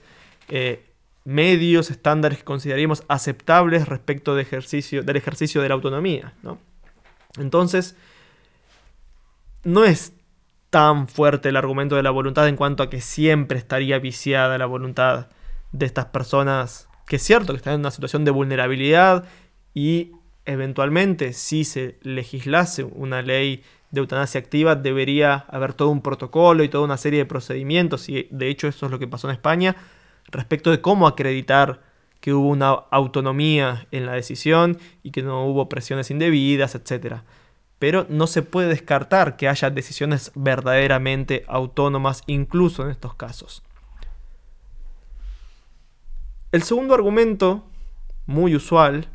eh, 0.49 0.87
medios, 1.25 1.91
estándares 1.91 2.39
que 2.39 2.45
consideraríamos 2.45 3.05
aceptables 3.09 3.89
respecto 3.89 4.35
del 4.35 4.47
ejercicio 4.47 5.63
de 5.63 5.69
la 5.69 5.75
autonomía. 5.75 6.35
Entonces, 7.39 7.97
no 9.65 9.85
es 9.85 10.13
tan 10.71 11.09
fuerte 11.09 11.49
el 11.49 11.57
argumento 11.57 11.97
de 11.97 12.03
la 12.03 12.11
voluntad 12.11 12.49
en 12.49 12.57
cuanto 12.57 12.83
a 12.83 12.91
que 12.91 13.01
siempre 13.01 13.59
estaría 13.59 13.99
viciada 13.99 14.57
la 14.59 14.67
voluntad 14.67 15.29
de 15.73 15.87
estas 15.87 16.07
personas 16.07 16.90
que 17.11 17.17
es 17.17 17.25
cierto 17.25 17.53
que 17.53 17.57
están 17.57 17.75
en 17.75 17.81
una 17.81 17.91
situación 17.91 18.25
de 18.25 18.31
vulnerabilidad 18.31 19.25
y 19.75 20.13
eventualmente 20.45 21.33
si 21.33 21.65
se 21.65 21.99
legislase 22.03 22.85
una 22.85 23.21
ley 23.21 23.65
de 23.91 23.99
eutanasia 23.99 24.39
activa 24.39 24.77
debería 24.77 25.45
haber 25.49 25.75
todo 25.75 25.89
un 25.89 26.03
protocolo 26.03 26.63
y 26.63 26.69
toda 26.69 26.85
una 26.85 26.97
serie 26.97 27.19
de 27.19 27.27
procedimientos 27.27 28.09
y 28.09 28.29
de 28.31 28.49
hecho 28.49 28.69
eso 28.69 28.87
es 28.87 28.93
lo 28.93 29.01
que 29.01 29.09
pasó 29.09 29.29
en 29.29 29.35
España 29.35 29.75
respecto 30.29 30.71
de 30.71 30.81
cómo 30.81 31.09
acreditar 31.09 31.83
que 32.21 32.33
hubo 32.33 32.49
una 32.49 32.71
autonomía 32.71 33.89
en 33.91 34.07
la 34.07 34.13
decisión 34.13 34.79
y 35.03 35.11
que 35.11 35.25
no 35.25 35.47
hubo 35.47 35.69
presiones 35.69 36.13
indebidas, 36.13 36.77
etc. 36.77 37.23
Pero 37.81 38.07
no 38.09 38.29
se 38.29 38.43
puede 38.43 38.69
descartar 38.69 39.37
que 39.37 39.49
haya 39.49 39.69
decisiones 39.71 40.31
verdaderamente 40.37 41.45
autónomas 41.49 42.23
incluso 42.29 42.85
en 42.85 42.91
estos 42.91 43.17
casos. 43.17 43.65
El 46.53 46.65
segundo 46.65 46.95
argumento, 46.95 47.65
muy 48.27 48.57
usual, 48.57 49.07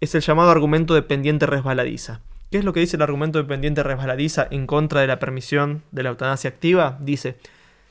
es 0.00 0.14
el 0.14 0.22
llamado 0.22 0.50
argumento 0.50 0.94
de 0.94 1.02
pendiente 1.02 1.44
resbaladiza. 1.44 2.22
¿Qué 2.50 2.56
es 2.56 2.64
lo 2.64 2.72
que 2.72 2.80
dice 2.80 2.96
el 2.96 3.02
argumento 3.02 3.38
de 3.38 3.44
pendiente 3.44 3.82
resbaladiza 3.82 4.48
en 4.50 4.66
contra 4.66 5.02
de 5.02 5.06
la 5.06 5.18
permisión 5.18 5.82
de 5.90 6.02
la 6.02 6.08
eutanasia 6.08 6.48
activa? 6.48 6.96
Dice, 7.00 7.36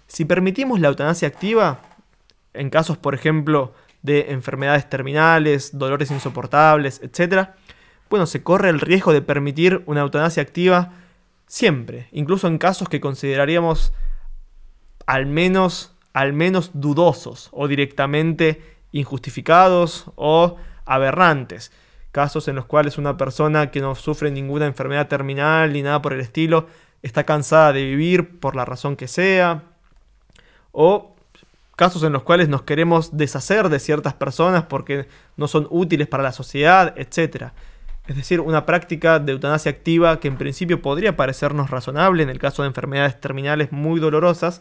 si 0.07 0.25
permitimos 0.25 0.79
la 0.79 0.87
eutanasia 0.87 1.27
activa, 1.27 1.81
en 2.55 2.71
casos, 2.71 2.97
por 2.97 3.13
ejemplo, 3.13 3.75
de 4.01 4.31
enfermedades 4.31 4.89
terminales, 4.89 5.77
dolores 5.77 6.09
insoportables, 6.09 6.99
etc., 7.03 7.49
bueno, 8.09 8.25
se 8.25 8.41
corre 8.41 8.69
el 8.69 8.79
riesgo 8.79 9.13
de 9.13 9.21
permitir 9.21 9.83
una 9.85 10.01
eutanasia 10.01 10.41
activa 10.41 10.93
siempre, 11.45 12.07
incluso 12.11 12.47
en 12.47 12.57
casos 12.57 12.89
que 12.89 12.99
consideraríamos 12.99 13.93
al 15.05 15.27
menos, 15.27 15.95
al 16.13 16.33
menos 16.33 16.71
dudosos 16.73 17.49
o 17.51 17.67
directamente 17.67 18.76
injustificados 18.91 20.05
o 20.15 20.57
aberrantes. 20.85 21.71
Casos 22.11 22.47
en 22.47 22.55
los 22.55 22.65
cuales 22.65 22.97
una 22.97 23.17
persona 23.17 23.69
que 23.69 23.81
no 23.81 23.95
sufre 23.95 24.31
ninguna 24.31 24.65
enfermedad 24.65 25.07
terminal 25.07 25.73
ni 25.73 25.83
nada 25.83 26.01
por 26.01 26.13
el 26.13 26.21
estilo 26.21 26.67
está 27.03 27.25
cansada 27.25 27.73
de 27.73 27.83
vivir 27.83 28.39
por 28.39 28.55
la 28.55 28.65
razón 28.65 28.95
que 28.95 29.07
sea. 29.07 29.63
O 30.71 31.15
casos 31.75 32.03
en 32.03 32.11
los 32.11 32.23
cuales 32.23 32.49
nos 32.49 32.63
queremos 32.63 33.15
deshacer 33.15 33.69
de 33.69 33.79
ciertas 33.79 34.13
personas 34.15 34.63
porque 34.63 35.07
no 35.37 35.47
son 35.47 35.67
útiles 35.69 36.07
para 36.07 36.23
la 36.23 36.31
sociedad, 36.31 36.93
etc. 36.97 37.51
es 38.07 38.15
decir, 38.15 38.41
una 38.41 38.65
práctica 38.65 39.19
de 39.19 39.31
eutanasia 39.31 39.71
activa 39.71 40.19
que 40.19 40.27
en 40.27 40.37
principio 40.37 40.81
podría 40.81 41.15
parecernos 41.15 41.69
razonable 41.69 42.23
en 42.23 42.29
el 42.29 42.39
caso 42.39 42.63
de 42.63 42.69
enfermedades 42.69 43.21
terminales 43.21 43.71
muy 43.71 43.99
dolorosas, 43.99 44.59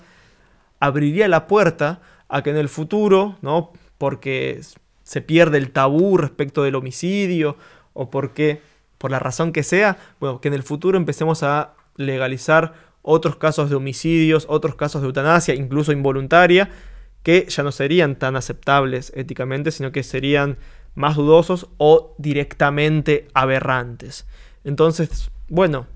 abriría 0.79 1.27
la 1.27 1.47
puerta 1.47 2.03
a 2.29 2.43
que 2.43 2.51
en 2.51 2.59
el 2.59 2.69
futuro, 2.69 3.37
¿no? 3.41 3.73
Porque 3.99 4.61
se 5.03 5.21
pierde 5.21 5.59
el 5.59 5.71
tabú 5.71 6.17
respecto 6.17 6.63
del 6.63 6.75
homicidio 6.75 7.57
o 7.93 8.11
porque, 8.11 8.61
por 8.99 9.11
la 9.11 9.19
razón 9.19 9.53
que 9.53 9.63
sea, 9.63 9.99
bueno, 10.21 10.41
que 10.41 10.49
en 10.49 10.55
el 10.55 10.63
futuro 10.63 10.99
empecemos 10.99 11.43
a 11.43 11.75
legalizar 11.97 12.75
otros 13.03 13.37
casos 13.37 13.71
de 13.71 13.77
homicidios, 13.77 14.47
otros 14.49 14.75
casos 14.75 15.01
de 15.01 15.07
eutanasia, 15.07 15.55
incluso 15.55 15.93
involuntaria, 15.93 16.71
que 17.23 17.47
ya 17.49 17.63
no 17.63 17.73
serían 17.73 18.17
tan 18.17 18.37
aceptables 18.37 19.13
éticamente, 19.15 19.71
sino 19.71 19.93
que 19.93 20.03
serían 20.03 20.59
más 20.95 21.17
dudosos 21.17 21.69
o 21.77 22.15
directamente 22.19 23.29
aberrantes. 23.33 24.27
Entonces, 24.65 25.31
bueno, 25.49 25.87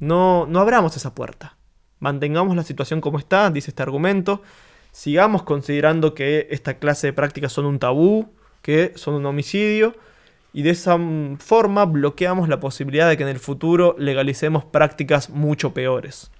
no, 0.00 0.46
no 0.46 0.60
abramos 0.60 0.96
esa 0.96 1.14
puerta. 1.14 1.56
Mantengamos 2.00 2.56
la 2.56 2.64
situación 2.64 3.00
como 3.00 3.18
está, 3.18 3.50
dice 3.50 3.70
este 3.70 3.82
argumento. 3.82 4.42
Sigamos 4.96 5.42
considerando 5.42 6.14
que 6.14 6.46
esta 6.48 6.78
clase 6.78 7.08
de 7.08 7.12
prácticas 7.12 7.52
son 7.52 7.66
un 7.66 7.78
tabú, 7.78 8.30
que 8.62 8.92
son 8.94 9.12
un 9.12 9.26
homicidio, 9.26 9.94
y 10.54 10.62
de 10.62 10.70
esa 10.70 10.98
forma 11.38 11.84
bloqueamos 11.84 12.48
la 12.48 12.60
posibilidad 12.60 13.06
de 13.06 13.18
que 13.18 13.22
en 13.24 13.28
el 13.28 13.38
futuro 13.38 13.94
legalicemos 13.98 14.64
prácticas 14.64 15.28
mucho 15.28 15.74
peores. 15.74 16.30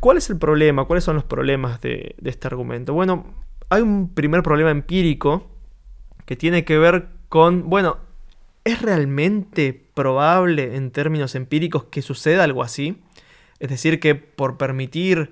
¿Cuál 0.00 0.16
es 0.16 0.30
el 0.30 0.38
problema? 0.38 0.86
¿Cuáles 0.86 1.04
son 1.04 1.16
los 1.16 1.24
problemas 1.24 1.82
de, 1.82 2.16
este 2.24 2.46
argumento? 2.48 2.94
Bueno, 2.94 3.26
hay 3.68 3.82
un 3.82 4.08
primer 4.14 4.42
problema 4.42 4.70
empírico 4.70 5.50
que 6.24 6.34
tiene 6.34 6.64
que 6.64 6.78
ver 6.78 7.08
con, 7.28 7.68
bueno, 7.68 7.98
¿es 8.64 8.80
realmente 8.80 9.78
probable 9.92 10.76
en 10.76 10.92
términos 10.92 11.34
empíricos 11.34 11.84
que 11.84 12.00
suceda 12.00 12.44
algo 12.44 12.62
así? 12.62 13.02
Es 13.60 13.68
decir, 13.68 14.00
que 14.00 14.14
por 14.14 14.56
permitir 14.56 15.30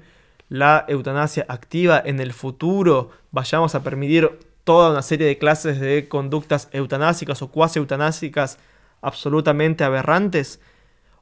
la 0.51 0.84
eutanasia 0.88 1.46
activa 1.48 2.03
en 2.05 2.20
el 2.20 2.34
futuro 2.34 3.11
vayamos 3.30 3.74
a 3.74 3.82
permitir 3.82 4.38
toda 4.64 4.90
una 4.90 5.01
serie 5.01 5.26
de 5.26 5.38
clases 5.38 5.80
de 5.80 6.09
conductas 6.09 6.68
eutanásicas 6.72 7.40
o 7.40 7.51
cuasi 7.51 7.78
eutanásicas 7.78 8.59
absolutamente 9.01 9.84
aberrantes 9.84 10.61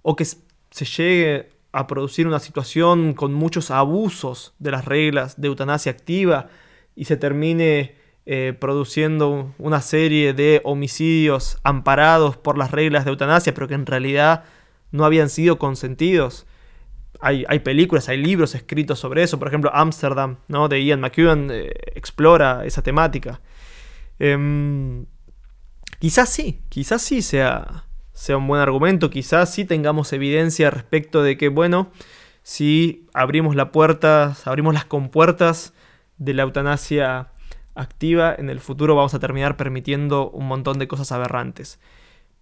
o 0.02 0.16
que 0.16 0.24
se 0.24 0.84
llegue 0.84 1.50
a 1.72 1.86
producir 1.86 2.26
una 2.26 2.40
situación 2.40 3.12
con 3.12 3.34
muchos 3.34 3.70
abusos 3.70 4.54
de 4.58 4.70
las 4.70 4.86
reglas 4.86 5.38
de 5.38 5.48
eutanasia 5.48 5.92
activa 5.92 6.48
y 6.96 7.04
se 7.04 7.18
termine 7.18 7.96
eh, 8.24 8.54
produciendo 8.58 9.54
una 9.58 9.82
serie 9.82 10.32
de 10.32 10.62
homicidios 10.64 11.58
amparados 11.64 12.38
por 12.38 12.56
las 12.56 12.70
reglas 12.70 13.04
de 13.04 13.10
eutanasia, 13.10 13.52
pero 13.52 13.68
que 13.68 13.74
en 13.74 13.86
realidad 13.86 14.44
no 14.90 15.04
habían 15.04 15.28
sido 15.28 15.58
consentidos. 15.58 16.46
Hay, 17.20 17.58
películas, 17.60 18.08
hay 18.08 18.18
libros 18.18 18.54
escritos 18.54 19.00
sobre 19.00 19.24
eso. 19.24 19.38
Por 19.38 19.48
ejemplo, 19.48 19.70
Amsterdam, 19.74 20.36
¿no? 20.46 20.68
de 20.68 20.84
Ian 20.84 21.00
McEwan, 21.00 21.48
eh, 21.50 21.72
explora 21.94 22.64
esa 22.64 22.82
temática. 22.82 23.40
Em, 24.20 25.06
quizás 25.98 26.28
sí, 26.28 26.60
quizás 26.68 27.02
sí 27.02 27.22
sea, 27.22 27.84
sea 28.12 28.36
un 28.36 28.46
buen 28.46 28.60
argumento, 28.60 29.10
quizás 29.10 29.52
sí 29.52 29.64
tengamos 29.64 30.12
evidencia 30.12 30.70
respecto 30.70 31.22
de 31.22 31.36
que, 31.36 31.48
bueno, 31.48 31.90
si 32.42 33.06
abrimos 33.14 33.56
la 33.56 33.72
puerta, 33.72 34.36
abrimos 34.44 34.74
las 34.74 34.84
compuertas 34.84 35.74
de 36.18 36.34
la 36.34 36.42
eutanasia 36.44 37.32
activa, 37.74 38.34
en 38.36 38.50
el 38.50 38.60
futuro 38.60 38.94
vamos 38.94 39.14
a 39.14 39.18
terminar 39.18 39.56
permitiendo 39.56 40.30
un 40.30 40.46
montón 40.46 40.78
de 40.78 40.88
cosas 40.88 41.12
aberrantes. 41.12 41.78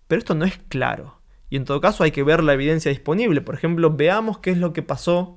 Pero 0.08 0.18
esto 0.18 0.34
no 0.34 0.44
es 0.44 0.58
claro. 0.68 1.15
Y 1.48 1.56
en 1.56 1.64
todo 1.64 1.80
caso 1.80 2.04
hay 2.04 2.10
que 2.10 2.22
ver 2.22 2.42
la 2.42 2.54
evidencia 2.54 2.90
disponible. 2.90 3.40
Por 3.40 3.54
ejemplo, 3.54 3.90
veamos 3.90 4.38
qué 4.38 4.50
es 4.50 4.58
lo 4.58 4.72
que 4.72 4.82
pasó 4.82 5.36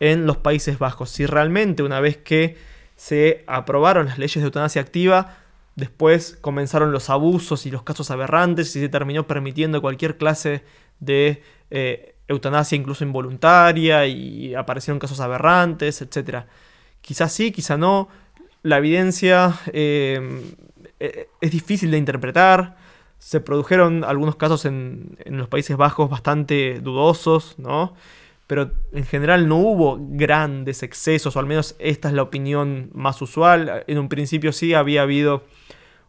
en 0.00 0.26
los 0.26 0.38
Países 0.38 0.78
Bajos. 0.78 1.10
Si 1.10 1.26
realmente 1.26 1.82
una 1.82 2.00
vez 2.00 2.16
que 2.16 2.56
se 2.96 3.44
aprobaron 3.46 4.06
las 4.06 4.18
leyes 4.18 4.36
de 4.36 4.44
eutanasia 4.44 4.82
activa, 4.82 5.36
después 5.76 6.38
comenzaron 6.40 6.92
los 6.92 7.10
abusos 7.10 7.66
y 7.66 7.70
los 7.70 7.82
casos 7.82 8.10
aberrantes 8.10 8.74
y 8.76 8.80
se 8.80 8.88
terminó 8.88 9.26
permitiendo 9.26 9.80
cualquier 9.80 10.16
clase 10.16 10.62
de 11.00 11.42
eh, 11.70 12.14
eutanasia 12.28 12.76
incluso 12.76 13.04
involuntaria 13.04 14.06
y 14.06 14.54
aparecieron 14.54 14.98
casos 14.98 15.20
aberrantes, 15.20 16.02
etc. 16.02 16.44
Quizás 17.00 17.32
sí, 17.32 17.52
quizá 17.52 17.76
no 17.76 18.08
la 18.62 18.78
evidencia 18.78 19.54
eh, 19.72 20.42
e-, 20.98 21.28
es 21.40 21.50
difícil 21.50 21.90
de 21.90 21.98
interpretar. 21.98 22.76
Se 23.18 23.40
produjeron 23.40 24.04
algunos 24.04 24.36
casos 24.36 24.64
en, 24.64 25.16
los 25.26 25.48
Países 25.48 25.76
Bajos 25.76 26.10
bastante 26.10 26.80
dudosos, 26.80 27.58
¿no? 27.58 27.94
Pero 28.46 28.72
en 28.92 29.04
general 29.04 29.48
no 29.48 29.56
hubo 29.56 29.98
grandes 30.00 30.82
excesos, 30.82 31.34
o 31.34 31.38
al 31.38 31.46
menos 31.46 31.76
esta 31.78 32.08
es 32.08 32.14
la 32.14 32.22
opinión 32.22 32.90
más 32.92 33.22
usual. 33.22 33.84
En 33.86 33.98
un 33.98 34.08
principio 34.08 34.52
sí 34.52 34.74
había 34.74 35.02
habido 35.02 35.44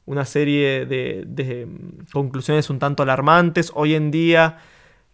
una 0.06 0.26
serie 0.26 0.86
de, 0.86 1.24
de 1.26 1.68
conclusiones 2.12 2.70
un 2.70 2.80
tanto 2.80 3.04
alarmantes. 3.04 3.72
Hoy 3.74 3.96
en 3.96 4.12
día 4.12 4.60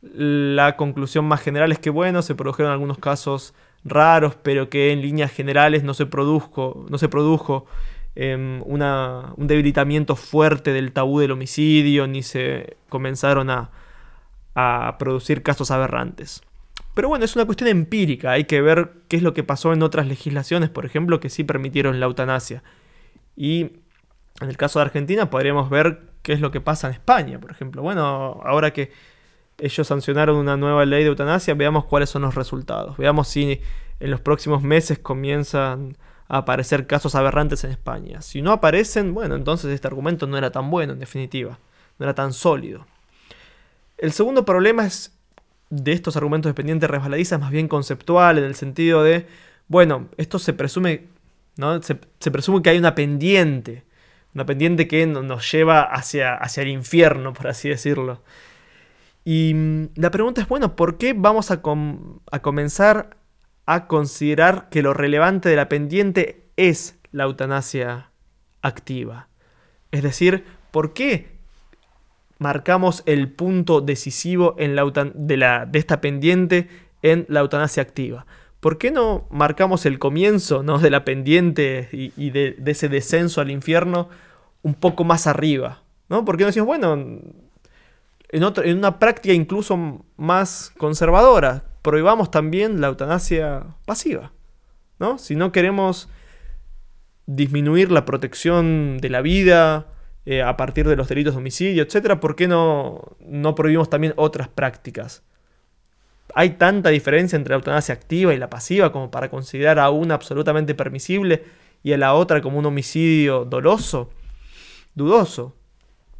la 0.02 0.76
conclusión 0.78 1.26
más 1.26 1.42
general 1.42 1.72
es 1.72 1.80
que, 1.80 1.92
bueno, 1.92 2.22
se 2.22 2.36
produjeron 2.36 2.72
algunos 2.72 2.98
casos 2.98 3.54
raros, 3.84 4.36
pero 4.42 4.70
que 4.70 4.92
en 4.92 5.02
líneas 5.02 5.32
generales 5.32 5.84
no 5.84 5.94
se 5.94 6.06
produjo, 6.06 6.86
no 6.90 6.98
se 6.98 7.10
produjo 7.10 7.66
em, 8.16 8.62
un 8.64 9.48
debilitamiento 9.48 10.16
fuerte 10.16 10.74
del 10.74 10.92
tabú 10.92 11.20
del 11.20 11.32
homicidio, 11.32 12.08
ni 12.08 12.24
se 12.24 12.78
comenzaron 12.90 13.50
a, 13.50 13.72
a 14.56 14.98
producir 15.00 15.44
casos 15.44 15.72
aberrantes. 15.72 16.42
Pero 16.94 17.08
bueno, 17.08 17.24
es 17.24 17.36
una 17.36 17.46
cuestión 17.46 17.70
empírica, 17.70 18.32
hay 18.32 18.44
que 18.46 18.62
ver 18.62 18.92
qué 19.08 19.18
es 19.18 19.24
lo 19.24 19.34
que 19.34 19.44
pasó 19.44 19.72
en 19.72 19.82
otras 19.82 20.08
legislaciones, 20.08 20.70
por 20.70 20.86
ejemplo, 20.86 21.20
que 21.20 21.30
sí 21.30 21.44
permitieron 21.44 22.00
la 22.00 22.06
eutanasia. 22.06 22.64
Y 23.36 23.72
en 24.42 24.50
el 24.50 24.58
caso 24.58 24.80
de 24.80 24.86
Argentina 24.86 25.30
podríamos 25.30 25.70
ver 25.70 26.02
qué 26.22 26.34
es 26.34 26.42
lo 26.42 26.52
que 26.52 26.62
pasa 26.62 26.88
en 26.88 26.94
España, 26.94 27.40
por 27.40 27.52
ejemplo. 27.52 27.82
Bueno, 27.82 28.42
ahora 28.44 28.72
que 28.72 28.92
ellos 29.58 29.88
sancionaron 29.88 30.36
una 30.36 30.58
nueva 30.58 30.86
ley 30.86 31.04
de 31.04 31.10
eutanasia, 31.10 31.54
veamos 31.54 31.86
cuáles 31.86 32.10
son 32.10 32.24
los 32.24 32.36
resultados. 32.36 32.98
Veamos 32.98 33.28
si 33.28 33.62
en 34.00 34.12
los 34.12 34.20
próximos 34.20 34.64
meses 34.64 35.00
comienzan 35.00 35.98
a 36.32 36.38
aparecer 36.38 36.88
casos 36.88 37.16
aberrantes 37.16 37.66
en 37.66 37.72
España. 37.72 38.22
Si 38.22 38.42
no 38.42 38.54
aparecen, 38.54 39.14
bueno, 39.14 39.36
entonces 39.36 39.70
este 39.72 39.88
argumento 39.88 40.28
no 40.28 40.38
era 40.38 40.50
tan 40.50 40.72
bueno 40.72 40.94
en 40.94 41.00
definitiva, 41.00 41.60
no 42.00 42.06
era 42.06 42.16
tan 42.16 42.32
sólido. 42.32 42.88
El 43.98 44.14
segundo 44.14 44.46
problema 44.46 44.86
es 44.86 45.14
de 45.70 45.92
estos 45.92 46.16
argumentos 46.16 46.50
de 46.50 46.54
pendiente 46.54 46.88
resbaladiza 46.88 47.38
más 47.38 47.52
bien 47.52 47.68
conceptual, 47.68 48.38
en 48.38 48.46
el 48.46 48.56
sentido 48.56 49.04
de, 49.04 49.28
bueno, 49.68 50.08
esto 50.16 50.40
se 50.40 50.54
presume, 50.54 51.08
¿no? 51.58 51.82
Se, 51.82 52.00
se 52.20 52.32
presume 52.32 52.62
que 52.62 52.70
hay 52.70 52.78
una 52.78 52.96
pendiente, 52.96 53.84
una 54.34 54.46
pendiente 54.46 54.88
que 54.88 55.06
nos 55.06 55.52
lleva 55.52 55.82
hacia, 55.82 56.36
hacia 56.36 56.64
el 56.64 56.70
infierno, 56.70 57.34
por 57.34 57.50
así 57.50 57.68
decirlo. 57.68 58.22
Y 59.26 59.54
mm, 59.54 59.90
la 59.96 60.12
pregunta 60.12 60.42
es, 60.42 60.48
bueno, 60.48 60.78
¿por 60.78 60.98
qué 60.98 61.14
vamos 61.14 61.52
a, 61.52 61.62
comenzar 62.42 63.18
a 63.66 63.88
considerar 63.88 64.70
que 64.70 64.82
lo 64.82 64.94
relevante 64.94 65.50
de 65.50 65.56
la 65.56 65.70
pendiente 65.70 66.46
es 66.58 67.00
la 67.12 67.24
eutanasia 67.24 68.12
activa? 68.62 69.28
Es 69.92 70.04
decir, 70.04 70.46
¿por 70.72 70.94
qué 70.94 71.40
marcamos 72.40 73.04
el 73.06 73.32
punto 73.32 73.82
decisivo 73.82 74.56
en 74.58 74.76
la 74.76 74.84
de, 75.14 75.38
la, 75.38 75.66
de, 75.66 75.80
esta 75.80 76.02
pendiente 76.02 76.70
en 77.02 77.26
la 77.30 77.42
eutanasia 77.42 77.84
activa? 77.84 78.26
¿Por 78.60 78.78
qué 78.78 78.92
no 78.92 79.28
marcamos 79.32 79.86
el 79.86 80.00
comienzo 80.00 80.64
¿no? 80.64 80.78
de 80.78 80.92
la 80.92 81.04
pendiente 81.04 81.90
y, 81.92 82.30
de, 82.30 82.56
ese 82.66 82.90
descenso 82.90 83.42
al 83.42 83.50
infierno 83.50 84.10
un 84.62 84.76
poco 84.76 85.04
más 85.04 85.28
arriba? 85.28 85.82
¿no? 86.10 86.26
¿Por 86.26 86.38
qué 86.38 86.44
no 86.44 86.48
decimos, 86.48 86.68
bueno, 86.68 86.94
en, 88.32 88.78
una 88.78 89.00
práctica 89.00 89.34
incluso 89.34 90.04
más 90.18 90.72
conservadora. 90.78 91.66
Prohibamos 91.82 92.32
también 92.32 92.82
la 92.82 92.88
eutanasia 92.88 93.66
pasiva. 93.86 94.32
¿no? 95.00 95.18
Si 95.18 95.36
no 95.36 95.52
queremos 95.52 96.10
disminuir 97.26 97.92
la 97.92 98.06
protección 98.06 99.00
de 99.00 99.10
la 99.10 99.22
vida 99.22 99.88
eh, 100.26 100.44
a 100.44 100.58
partir 100.58 100.88
de 100.88 100.96
los 100.96 101.08
delitos 101.08 101.34
de 101.34 101.40
homicidio, 101.40 101.84
etc., 101.84 102.20
¿por 102.20 102.36
qué 102.36 102.48
no, 102.48 103.16
no 103.20 103.56
prohibimos 103.56 103.90
también 103.90 104.14
otras 104.16 104.48
prácticas? 104.48 105.24
Hay 106.36 106.52
tanta 106.52 106.90
diferencia 106.90 107.36
entre 107.36 107.52
la 107.52 107.58
eutanasia 107.58 107.94
activa 107.94 108.34
y 108.34 108.38
la 108.38 108.50
pasiva 108.50 108.92
como 108.92 109.12
para 109.12 109.30
considerar 109.30 109.80
a 109.80 109.90
una 109.90 110.14
absolutamente 110.14 110.76
permisible 110.76 111.44
y 111.84 111.94
a 111.94 111.98
la 111.98 112.14
otra 112.14 112.42
como 112.42 112.60
un 112.60 112.66
homicidio 112.66 113.46
doloso, 113.46 114.12
dudoso. 114.94 115.56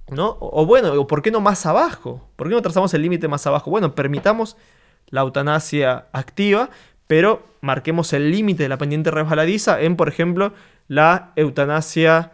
¿no? 0.10 0.38
O, 0.40 0.66
bueno, 0.66 1.08
¿por 1.08 1.22
qué 1.22 1.32
no 1.32 1.40
más 1.40 1.66
abajo? 1.66 2.28
¿Por 2.36 2.50
qué 2.50 2.56
no 2.56 2.62
trazamos 2.62 2.94
el 2.94 3.02
límite 3.02 3.28
más 3.28 3.48
abajo? 3.48 3.72
Bueno, 3.72 3.96
permitamos 3.96 4.58
la 5.12 5.22
eutanasia 5.22 6.08
activa, 6.14 6.70
pero 7.08 7.46
marquemos 7.62 8.14
el 8.14 8.32
límite 8.32 8.64
de 8.64 8.70
la 8.70 8.78
pendiente 8.78 9.12
resbaladiza 9.12 9.82
en, 9.82 9.96
por 9.96 10.10
ejemplo, 10.10 10.54
la 10.88 11.32
eutanasia 11.36 12.32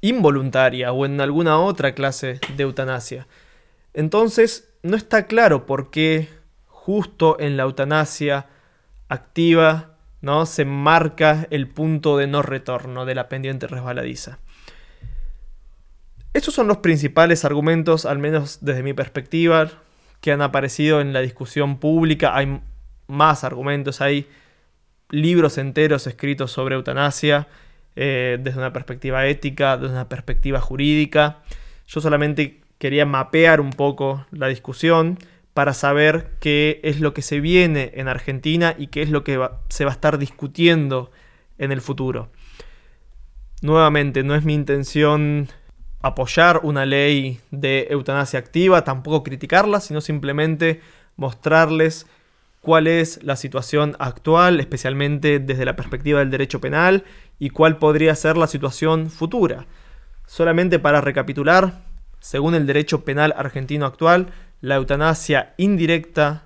involuntaria 0.00 0.92
o 0.92 1.06
en 1.06 1.20
alguna 1.20 1.58
otra 1.58 1.94
clase 1.94 2.40
de 2.56 2.62
eutanasia. 2.62 3.26
Entonces, 3.94 4.68
no 4.82 4.96
está 4.96 5.26
claro 5.26 5.66
por 5.66 5.90
qué 5.90 6.28
justo 6.66 7.36
en 7.40 7.56
la 7.56 7.64
eutanasia 7.64 8.46
activa 9.08 9.96
¿no? 10.20 10.46
se 10.46 10.64
marca 10.64 11.46
el 11.50 11.68
punto 11.68 12.16
de 12.16 12.26
no 12.26 12.42
retorno 12.42 13.04
de 13.04 13.14
la 13.14 13.28
pendiente 13.28 13.66
resbaladiza. 13.66 14.38
Estos 16.34 16.54
son 16.54 16.68
los 16.68 16.78
principales 16.78 17.44
argumentos, 17.44 18.04
al 18.04 18.18
menos 18.18 18.58
desde 18.60 18.82
mi 18.82 18.92
perspectiva, 18.92 19.70
que 20.20 20.32
han 20.32 20.42
aparecido 20.42 21.00
en 21.00 21.12
la 21.12 21.20
discusión 21.20 21.78
pública. 21.78 22.36
Hay 22.36 22.60
más 23.06 23.44
argumentos, 23.44 24.00
hay 24.00 24.26
libros 25.10 25.58
enteros 25.58 26.06
escritos 26.06 26.52
sobre 26.52 26.74
eutanasia 26.74 27.48
eh, 27.96 28.38
desde 28.40 28.58
una 28.58 28.72
perspectiva 28.72 29.26
ética, 29.26 29.76
desde 29.76 29.94
una 29.94 30.08
perspectiva 30.08 30.60
jurídica. 30.60 31.38
Yo 31.86 32.00
solamente 32.00 32.60
quería 32.78 33.06
mapear 33.06 33.60
un 33.60 33.70
poco 33.70 34.26
la 34.30 34.48
discusión 34.48 35.18
para 35.54 35.74
saber 35.74 36.30
qué 36.38 36.80
es 36.84 37.00
lo 37.00 37.14
que 37.14 37.22
se 37.22 37.40
viene 37.40 37.90
en 37.94 38.06
Argentina 38.06 38.74
y 38.78 38.88
qué 38.88 39.02
es 39.02 39.10
lo 39.10 39.24
que 39.24 39.40
se 39.68 39.84
va 39.84 39.90
a 39.90 39.94
estar 39.94 40.18
discutiendo 40.18 41.10
en 41.58 41.72
el 41.72 41.80
futuro. 41.80 42.30
Nuevamente, 43.60 44.22
no 44.22 44.36
es 44.36 44.44
mi 44.44 44.54
intención 44.54 45.48
apoyar 46.00 46.60
una 46.62 46.86
ley 46.86 47.40
de 47.50 47.88
eutanasia 47.90 48.38
activa, 48.38 48.84
tampoco 48.84 49.22
criticarla, 49.22 49.80
sino 49.80 50.00
simplemente 50.00 50.80
mostrarles 51.16 52.06
cuál 52.60 52.86
es 52.86 53.22
la 53.22 53.36
situación 53.36 53.96
actual, 53.98 54.60
especialmente 54.60 55.38
desde 55.38 55.64
la 55.64 55.76
perspectiva 55.76 56.20
del 56.20 56.30
derecho 56.30 56.60
penal, 56.60 57.04
y 57.38 57.50
cuál 57.50 57.78
podría 57.78 58.14
ser 58.14 58.36
la 58.36 58.46
situación 58.46 59.10
futura. 59.10 59.66
Solamente 60.26 60.78
para 60.78 61.00
recapitular, 61.00 61.80
según 62.20 62.54
el 62.54 62.66
derecho 62.66 63.04
penal 63.04 63.32
argentino 63.36 63.86
actual, 63.86 64.28
la 64.60 64.74
eutanasia 64.74 65.54
indirecta 65.56 66.42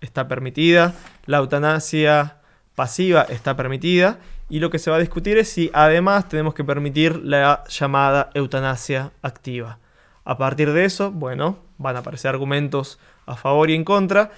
está 0.00 0.28
permitida, 0.28 0.94
la 1.26 1.38
eutanasia 1.38 2.36
pasiva 2.74 3.22
está 3.28 3.56
permitida, 3.56 4.18
y 4.50 4.58
lo 4.58 4.68
que 4.68 4.80
se 4.80 4.90
va 4.90 4.96
a 4.96 5.00
discutir 5.00 5.38
es 5.38 5.48
si 5.48 5.70
además 5.72 6.28
tenemos 6.28 6.54
que 6.54 6.64
permitir 6.64 7.20
la 7.24 7.64
llamada 7.68 8.30
eutanasia 8.34 9.12
activa. 9.22 9.78
A 10.24 10.36
partir 10.36 10.72
de 10.72 10.84
eso, 10.84 11.12
bueno, 11.12 11.58
van 11.78 11.96
a 11.96 12.00
aparecer 12.00 12.28
argumentos 12.30 12.98
a 13.26 13.36
favor 13.36 13.70
y 13.70 13.74
en 13.74 13.84
contra, 13.84 14.32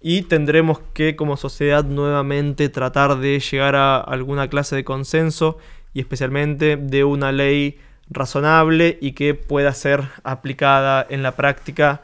y 0.00 0.22
tendremos 0.22 0.80
que 0.94 1.16
como 1.16 1.36
sociedad 1.36 1.84
nuevamente 1.84 2.68
tratar 2.68 3.18
de 3.18 3.40
llegar 3.40 3.76
a 3.76 3.98
alguna 3.98 4.48
clase 4.48 4.74
de 4.74 4.84
consenso 4.84 5.58
y 5.92 6.00
especialmente 6.00 6.76
de 6.76 7.04
una 7.04 7.30
ley 7.32 7.78
razonable 8.08 8.98
y 9.00 9.12
que 9.12 9.34
pueda 9.34 9.72
ser 9.74 10.08
aplicada 10.24 11.06
en 11.08 11.22
la 11.22 11.32
práctica 11.32 12.00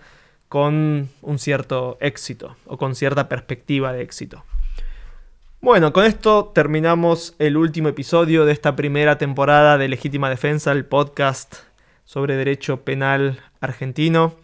con 0.48 1.08
un 1.22 1.38
cierto 1.38 1.96
éxito 2.00 2.56
o 2.66 2.76
con 2.76 2.94
cierta 2.94 3.28
perspectiva 3.28 3.92
de 3.92 4.02
éxito. 4.02 4.44
Bueno, 5.64 5.94
con 5.94 6.04
esto 6.04 6.52
terminamos 6.54 7.34
el 7.38 7.56
último 7.56 7.88
episodio 7.88 8.44
de 8.44 8.52
esta 8.52 8.76
primera 8.76 9.16
temporada 9.16 9.78
de 9.78 9.88
Legítima 9.88 10.28
Defensa, 10.28 10.72
el 10.72 10.84
podcast 10.84 11.54
sobre 12.04 12.36
derecho 12.36 12.82
penal 12.82 13.40
argentino. 13.62 14.34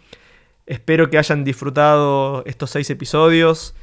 Espero 0.64 1.10
que 1.10 1.18
hayan 1.18 1.44
disfrutado 1.44 2.42
estos 2.46 2.70
seis 2.70 2.88
episodios. 2.88 3.74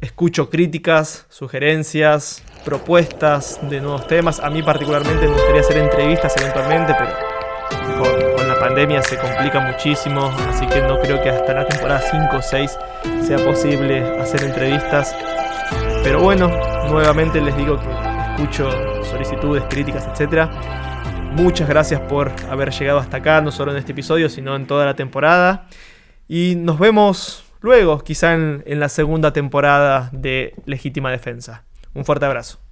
Escucho 0.00 0.48
críticas, 0.48 1.26
sugerencias, 1.28 2.42
propuestas 2.64 3.60
de 3.68 3.82
nuevos 3.82 4.06
temas. 4.06 4.40
A 4.40 4.48
mí 4.48 4.62
particularmente 4.62 5.28
me 5.28 5.34
gustaría 5.34 5.60
hacer 5.60 5.76
entrevistas 5.76 6.34
eventualmente, 6.38 6.94
pero 6.98 7.12
con, 7.98 8.48
la 8.48 8.58
pandemia 8.58 9.02
se 9.02 9.18
complica 9.18 9.60
muchísimo, 9.60 10.34
así 10.48 10.66
que 10.66 10.80
no 10.80 11.00
creo 11.00 11.22
que 11.22 11.28
hasta 11.28 11.52
la 11.52 11.66
temporada 11.66 12.00
5 12.00 12.34
o 12.34 12.40
6 12.40 12.78
sea 13.26 13.44
posible 13.44 14.18
hacer 14.18 14.42
entrevistas. 14.42 15.14
Pero 16.02 16.22
bueno, 16.22 16.48
nuevamente 16.88 17.40
les 17.40 17.56
digo 17.56 17.78
que 17.78 17.86
escucho 18.32 18.70
solicitudes, 19.04 19.64
críticas, 19.68 20.08
etc. 20.08 20.48
Muchas 21.32 21.68
gracias 21.68 22.00
por 22.00 22.32
haber 22.48 22.70
llegado 22.70 22.98
hasta 22.98 23.18
acá, 23.18 23.40
no 23.40 23.52
solo 23.52 23.72
en 23.72 23.78
este 23.78 23.92
episodio, 23.92 24.28
sino 24.28 24.56
en 24.56 24.66
toda 24.66 24.86
la 24.86 24.94
temporada. 24.94 25.66
Y 26.26 26.54
nos 26.56 26.78
vemos 26.78 27.44
luego, 27.60 28.00
quizá 28.00 28.34
en, 28.34 28.62
en 28.66 28.80
la 28.80 28.88
segunda 28.88 29.32
temporada 29.32 30.08
de 30.12 30.54
Legítima 30.64 31.10
Defensa. 31.10 31.64
Un 31.92 32.04
fuerte 32.04 32.24
abrazo. 32.24 32.69